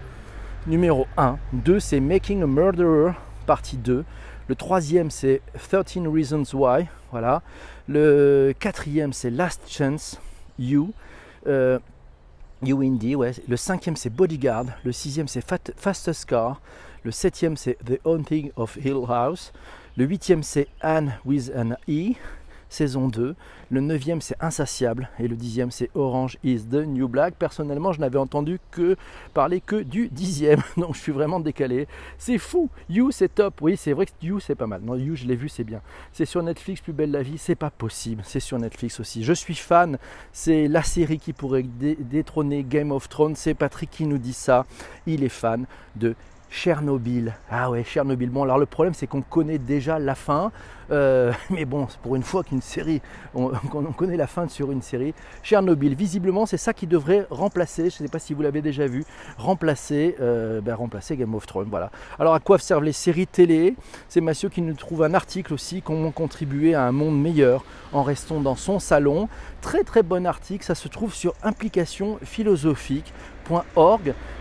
numéro 0.66 1.06
1. 1.16 1.38
2, 1.52 1.78
c'est 1.78 2.00
Making 2.00 2.42
a 2.42 2.46
Murderer, 2.46 3.12
partie 3.46 3.76
2. 3.76 4.04
Le 4.48 4.54
troisième, 4.56 5.10
c'est 5.10 5.42
13 5.56 6.08
Reasons 6.12 6.42
Why. 6.54 6.88
Voilà. 7.12 7.42
Le 7.88 8.52
quatrième, 8.58 9.12
c'est 9.12 9.30
Last 9.30 9.62
Chance, 9.68 10.20
You. 10.58 10.92
Euh, 11.46 11.78
you 12.62 12.80
Indie, 12.82 13.14
ouais. 13.14 13.32
Le 13.48 13.56
cinquième, 13.56 13.94
c'est 13.94 14.10
Bodyguard. 14.10 14.66
Le 14.84 14.90
sixième, 14.90 15.28
c'est 15.28 15.44
Fastest 15.76 16.24
Car. 16.24 16.60
Le 17.04 17.12
septième, 17.12 17.56
c'est 17.56 17.78
The 17.84 18.00
Haunting 18.04 18.50
of 18.56 18.76
Hill 18.84 19.04
House. 19.08 19.52
Le 20.00 20.06
huitième, 20.06 20.42
c'est 20.42 20.66
Anne 20.80 21.12
with 21.26 21.52
an 21.54 21.72
E 21.86 22.14
saison 22.70 23.08
2. 23.08 23.34
Le 23.68 23.80
neuvième, 23.82 24.22
c'est 24.22 24.36
Insatiable. 24.40 25.10
Et 25.18 25.28
le 25.28 25.36
dixième, 25.36 25.70
c'est 25.70 25.90
Orange 25.94 26.38
is 26.42 26.62
the 26.62 26.86
New 26.86 27.06
Black. 27.06 27.34
Personnellement, 27.34 27.92
je 27.92 28.00
n'avais 28.00 28.16
entendu 28.16 28.58
parler 29.34 29.60
que 29.60 29.82
du 29.82 30.08
dixième. 30.08 30.62
Donc, 30.78 30.94
je 30.94 31.00
suis 31.00 31.12
vraiment 31.12 31.38
décalé. 31.38 31.86
C'est 32.16 32.38
fou. 32.38 32.70
You, 32.88 33.10
c'est 33.10 33.34
top. 33.34 33.60
Oui, 33.60 33.76
c'est 33.76 33.92
vrai 33.92 34.06
que 34.06 34.12
You, 34.22 34.40
c'est 34.40 34.54
pas 34.54 34.66
mal. 34.66 34.80
Non, 34.80 34.96
You, 34.96 35.16
je 35.16 35.26
l'ai 35.26 35.36
vu, 35.36 35.50
c'est 35.50 35.64
bien. 35.64 35.82
C'est 36.14 36.24
sur 36.24 36.42
Netflix, 36.42 36.80
Plus 36.80 36.94
belle 36.94 37.10
la 37.10 37.22
vie. 37.22 37.36
C'est 37.36 37.54
pas 37.54 37.70
possible. 37.70 38.22
C'est 38.24 38.40
sur 38.40 38.58
Netflix 38.58 39.00
aussi. 39.00 39.22
Je 39.22 39.34
suis 39.34 39.54
fan. 39.54 39.98
C'est 40.32 40.66
la 40.66 40.82
série 40.82 41.18
qui 41.18 41.34
pourrait 41.34 41.64
détrôner 41.64 42.64
Game 42.64 42.90
of 42.90 43.10
Thrones. 43.10 43.36
C'est 43.36 43.52
Patrick 43.52 43.90
qui 43.90 44.06
nous 44.06 44.18
dit 44.18 44.32
ça. 44.32 44.64
Il 45.06 45.24
est 45.24 45.28
fan 45.28 45.66
de 45.96 46.14
Chernobyl. 46.50 47.32
Ah 47.48 47.70
ouais, 47.70 47.84
Chernobyl. 47.84 48.28
Bon, 48.28 48.42
alors 48.42 48.58
le 48.58 48.66
problème, 48.66 48.92
c'est 48.92 49.06
qu'on 49.06 49.22
connaît 49.22 49.58
déjà 49.58 49.98
la 49.98 50.16
fin. 50.16 50.50
Euh, 50.90 51.32
mais 51.50 51.64
bon, 51.64 51.86
pour 52.02 52.16
une 52.16 52.24
fois 52.24 52.42
qu'une 52.42 52.60
série, 52.60 53.00
on, 53.34 53.50
connaît 53.96 54.16
la 54.16 54.26
fin 54.26 54.48
sur 54.48 54.72
une 54.72 54.82
série. 54.82 55.14
Chernobyl, 55.44 55.94
visiblement, 55.94 56.46
c'est 56.46 56.56
ça 56.56 56.74
qui 56.74 56.88
devrait 56.88 57.26
remplacer, 57.30 57.82
je 57.90 58.02
ne 58.02 58.06
sais 58.06 58.08
pas 58.08 58.18
si 58.18 58.34
vous 58.34 58.42
l'avez 58.42 58.62
déjà 58.62 58.86
vu, 58.86 59.04
remplacer, 59.38 60.16
euh, 60.20 60.60
ben, 60.60 60.74
remplacer 60.74 61.16
Game 61.16 61.34
of 61.34 61.46
Thrones. 61.46 61.68
Voilà. 61.70 61.92
Alors, 62.18 62.34
à 62.34 62.40
quoi 62.40 62.58
servent 62.58 62.84
les 62.84 62.92
séries 62.92 63.28
télé? 63.28 63.76
C'est 64.08 64.20
Mathieu 64.20 64.48
qui 64.48 64.60
nous 64.60 64.74
trouve 64.74 65.04
un 65.04 65.14
article 65.14 65.54
aussi, 65.54 65.82
comment 65.82 66.10
contribuer 66.10 66.74
à 66.74 66.82
un 66.82 66.92
monde 66.92 67.20
meilleur 67.20 67.64
en 67.92 68.02
restant 68.02 68.40
dans 68.40 68.56
son 68.56 68.80
salon. 68.80 69.28
Très 69.60 69.84
très 69.84 70.02
bon 70.02 70.26
article, 70.26 70.64
ça 70.64 70.74
se 70.74 70.88
trouve 70.88 71.14
sur 71.14 71.34
implication 71.42 72.18
philosophique 72.22 73.12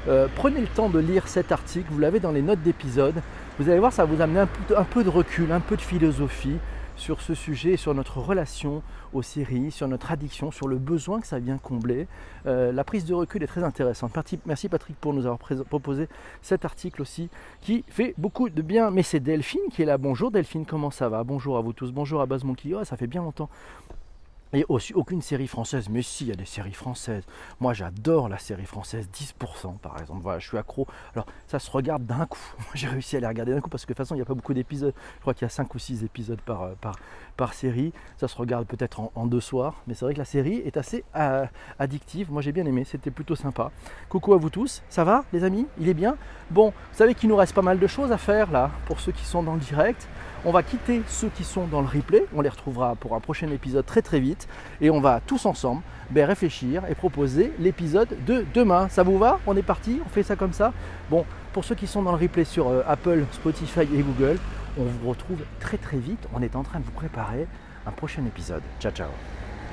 euh, 0.08 0.28
prenez 0.36 0.62
le 0.62 0.68
temps 0.68 0.90
de 0.90 1.00
lire 1.00 1.28
cet 1.28 1.52
article, 1.52 1.88
vous 1.92 2.00
l'avez 2.00 2.20
dans 2.20 2.32
les 2.32 2.42
notes 2.42 2.62
d'épisode. 2.62 3.16
Vous 3.60 3.70
allez 3.70 3.80
voir, 3.80 3.92
ça 3.92 4.06
vous 4.06 4.22
amener 4.22 4.40
un 4.40 4.84
peu, 4.84 5.04
de 5.04 5.10
recul, 5.10 5.52
un 5.52 5.60
peu 5.60 5.76
de 5.76 5.82
philosophie 5.82 6.58
sur 6.96 7.22
ce 7.22 7.34
sujet, 7.34 7.78
sur 7.78 7.94
notre 7.94 8.18
relation 8.20 8.82
aux 9.14 9.22
séries, 9.22 9.72
sur 9.72 9.88
notre 9.88 10.12
addiction, 10.12 10.52
sur 10.52 10.68
le 10.68 10.78
besoin 10.78 11.22
que 11.22 11.28
ça 11.28 11.40
vient 11.40 11.58
combler. 11.58 12.08
Euh, 12.46 12.72
la 12.72 12.84
prise 12.84 13.06
de 13.06 13.14
recul 13.14 13.42
est 13.44 13.48
très 13.48 13.64
intéressante. 13.64 14.12
Merci 14.46 14.70
Patrick 14.70 14.98
pour 14.98 15.14
nous 15.14 15.26
avoir 15.26 15.40
proposé 15.40 16.08
cet 16.42 16.66
article 16.66 17.02
aussi 17.02 17.30
qui 17.62 17.84
fait 17.88 18.14
beaucoup 18.18 18.50
de 18.50 18.62
bien. 18.62 18.92
Mais 18.92 19.04
c'est 19.04 19.20
Delphine 19.20 19.62
qui 19.72 19.82
est 19.82 19.86
là. 19.86 19.98
Bonjour 19.98 20.32
Delphine, 20.32 20.66
comment 20.66 20.92
ça 20.92 21.10
va 21.10 21.24
Bonjour 21.24 21.58
à 21.58 21.62
vous 21.62 21.74
tous. 21.74 21.92
Bonjour 21.92 22.22
à 22.22 22.26
Baz 22.26 22.44
Monkey. 22.44 22.72
Oh, 22.74 22.84
ça 22.84 22.98
fait 22.98 23.08
bien 23.08 23.22
longtemps 23.22 23.50
et 24.54 24.66
aussi 24.68 24.94
aucune 24.94 25.22
série 25.22 25.48
française, 25.48 25.90
mais 25.90 26.02
si, 26.02 26.26
il 26.26 26.30
y 26.30 26.32
a 26.32 26.36
des 26.36 26.46
séries 26.46 26.74
françaises. 26.74 27.24
Moi, 27.60 27.74
j'adore 27.74 28.30
la 28.30 28.40
série 28.40 28.66
française, 28.66 29.08
10% 29.14 29.78
par 29.78 30.00
exemple. 30.00 30.22
Voilà, 30.22 30.40
je 30.40 30.48
suis 30.48 30.58
accro. 30.58 30.88
Alors, 31.14 31.26
ça 31.48 31.60
se 31.60 31.70
regarde 31.70 32.06
d'un 32.06 32.26
coup. 32.26 32.40
J'ai 32.74 32.88
réussi 32.88 33.18
à 33.18 33.20
les 33.20 33.28
regarder 33.28 33.54
d'un 33.54 33.62
coup 33.62 33.70
parce 33.70 33.86
que 33.86 33.94
de 33.94 33.98
toute 33.98 34.06
façon, 34.06 34.16
il 34.16 34.18
n'y 34.18 34.24
a 34.24 34.26
pas 34.26 34.34
beaucoup 34.34 34.54
d'épisodes. 34.54 34.94
Je 35.18 35.22
crois 35.22 35.34
qu'il 35.34 35.44
y 35.44 35.46
a 35.46 35.50
5 35.50 35.74
ou 35.74 35.80
6 35.80 36.04
épisodes 36.04 36.42
par, 36.42 36.64
euh, 36.64 36.74
par, 36.82 36.96
par 37.38 37.54
série. 37.54 37.94
Ça 38.18 38.28
se 38.28 38.36
regarde 38.36 38.66
peut-être 38.66 39.00
en, 39.16 39.26
deux 39.28 39.42
soirs, 39.42 39.76
mais 39.86 39.94
c'est 39.94 40.06
vrai 40.06 40.14
que 40.14 40.20
la 40.20 40.26
série 40.26 40.58
est 40.66 40.78
assez 40.78 41.04
euh, 41.16 41.46
addictive. 41.78 42.32
Moi, 42.32 42.42
j'ai 42.42 42.52
bien 42.52 42.66
aimé, 42.66 42.84
c'était 42.84 43.12
plutôt 43.12 43.36
sympa. 43.36 43.72
Coucou 44.10 44.34
à 44.34 44.38
vous 44.38 44.50
tous, 44.50 44.82
ça 44.90 45.04
va 45.04 45.24
les 45.34 45.44
amis? 45.44 45.68
Il 45.80 45.88
est 45.88 45.94
bien? 45.94 46.18
Bon, 46.50 46.70
vous 46.70 46.98
savez 46.98 47.14
qu'il 47.14 47.30
nous 47.30 47.36
reste 47.36 47.54
pas 47.54 47.62
mal 47.62 47.78
de 47.78 47.88
choses 47.88 48.12
à 48.12 48.18
faire 48.18 48.52
là, 48.52 48.72
pour 48.88 49.00
ceux 49.00 49.12
qui 49.12 49.24
sont 49.24 49.44
dans 49.44 49.54
le 49.54 49.60
direct. 49.60 50.08
On 50.46 50.52
va 50.52 50.64
quitter 50.64 51.02
ceux 51.08 51.28
qui 51.30 51.44
sont 51.44 51.68
dans 51.68 51.82
le 51.82 51.88
replay, 51.88 52.26
on 52.34 52.42
les 52.42 52.50
retrouvera 52.50 52.96
pour 52.96 53.14
un 53.16 53.20
prochain 53.20 53.50
épisode 53.50 53.86
très 53.86 54.02
très 54.02 54.20
vite, 54.20 54.48
et 54.80 54.90
on 54.90 55.02
va 55.02 55.20
tous 55.26 55.46
ensemble 55.46 55.82
ben, 56.12 56.26
réfléchir 56.26 56.84
et 56.90 56.96
proposer 56.96 57.54
l'épisode 57.60 58.08
de 58.26 58.46
demain. 58.54 58.88
Ça 58.90 59.04
vous 59.04 59.18
va? 59.18 59.40
On 59.48 59.58
est 59.58 59.64
parti? 59.64 60.00
On 60.06 60.10
fait 60.10 60.24
ça 60.24 60.36
comme 60.36 60.54
ça? 60.54 60.72
Bon, 61.10 61.26
pour 61.52 61.66
ceux 61.66 61.76
qui 61.76 61.88
sont 61.88 62.04
dans 62.04 62.12
le 62.12 62.18
replay 62.18 62.46
sur 62.46 62.70
euh, 62.70 62.84
Apple, 62.88 63.26
Spotify 63.34 63.82
et 63.82 64.02
Google, 64.02 64.38
on 64.78 64.84
vous 64.84 65.10
retrouve 65.10 65.40
très 65.60 65.78
très 65.78 65.98
vite. 65.98 66.26
On 66.34 66.42
est 66.42 66.56
en 66.56 66.64
train 66.64 66.80
de 66.80 66.86
vous 66.86 66.92
préparer 66.92 67.46
un 67.86 67.92
prochain 67.92 68.26
épisode. 68.26 68.64
Ciao 68.80 68.92
ciao 68.92 69.39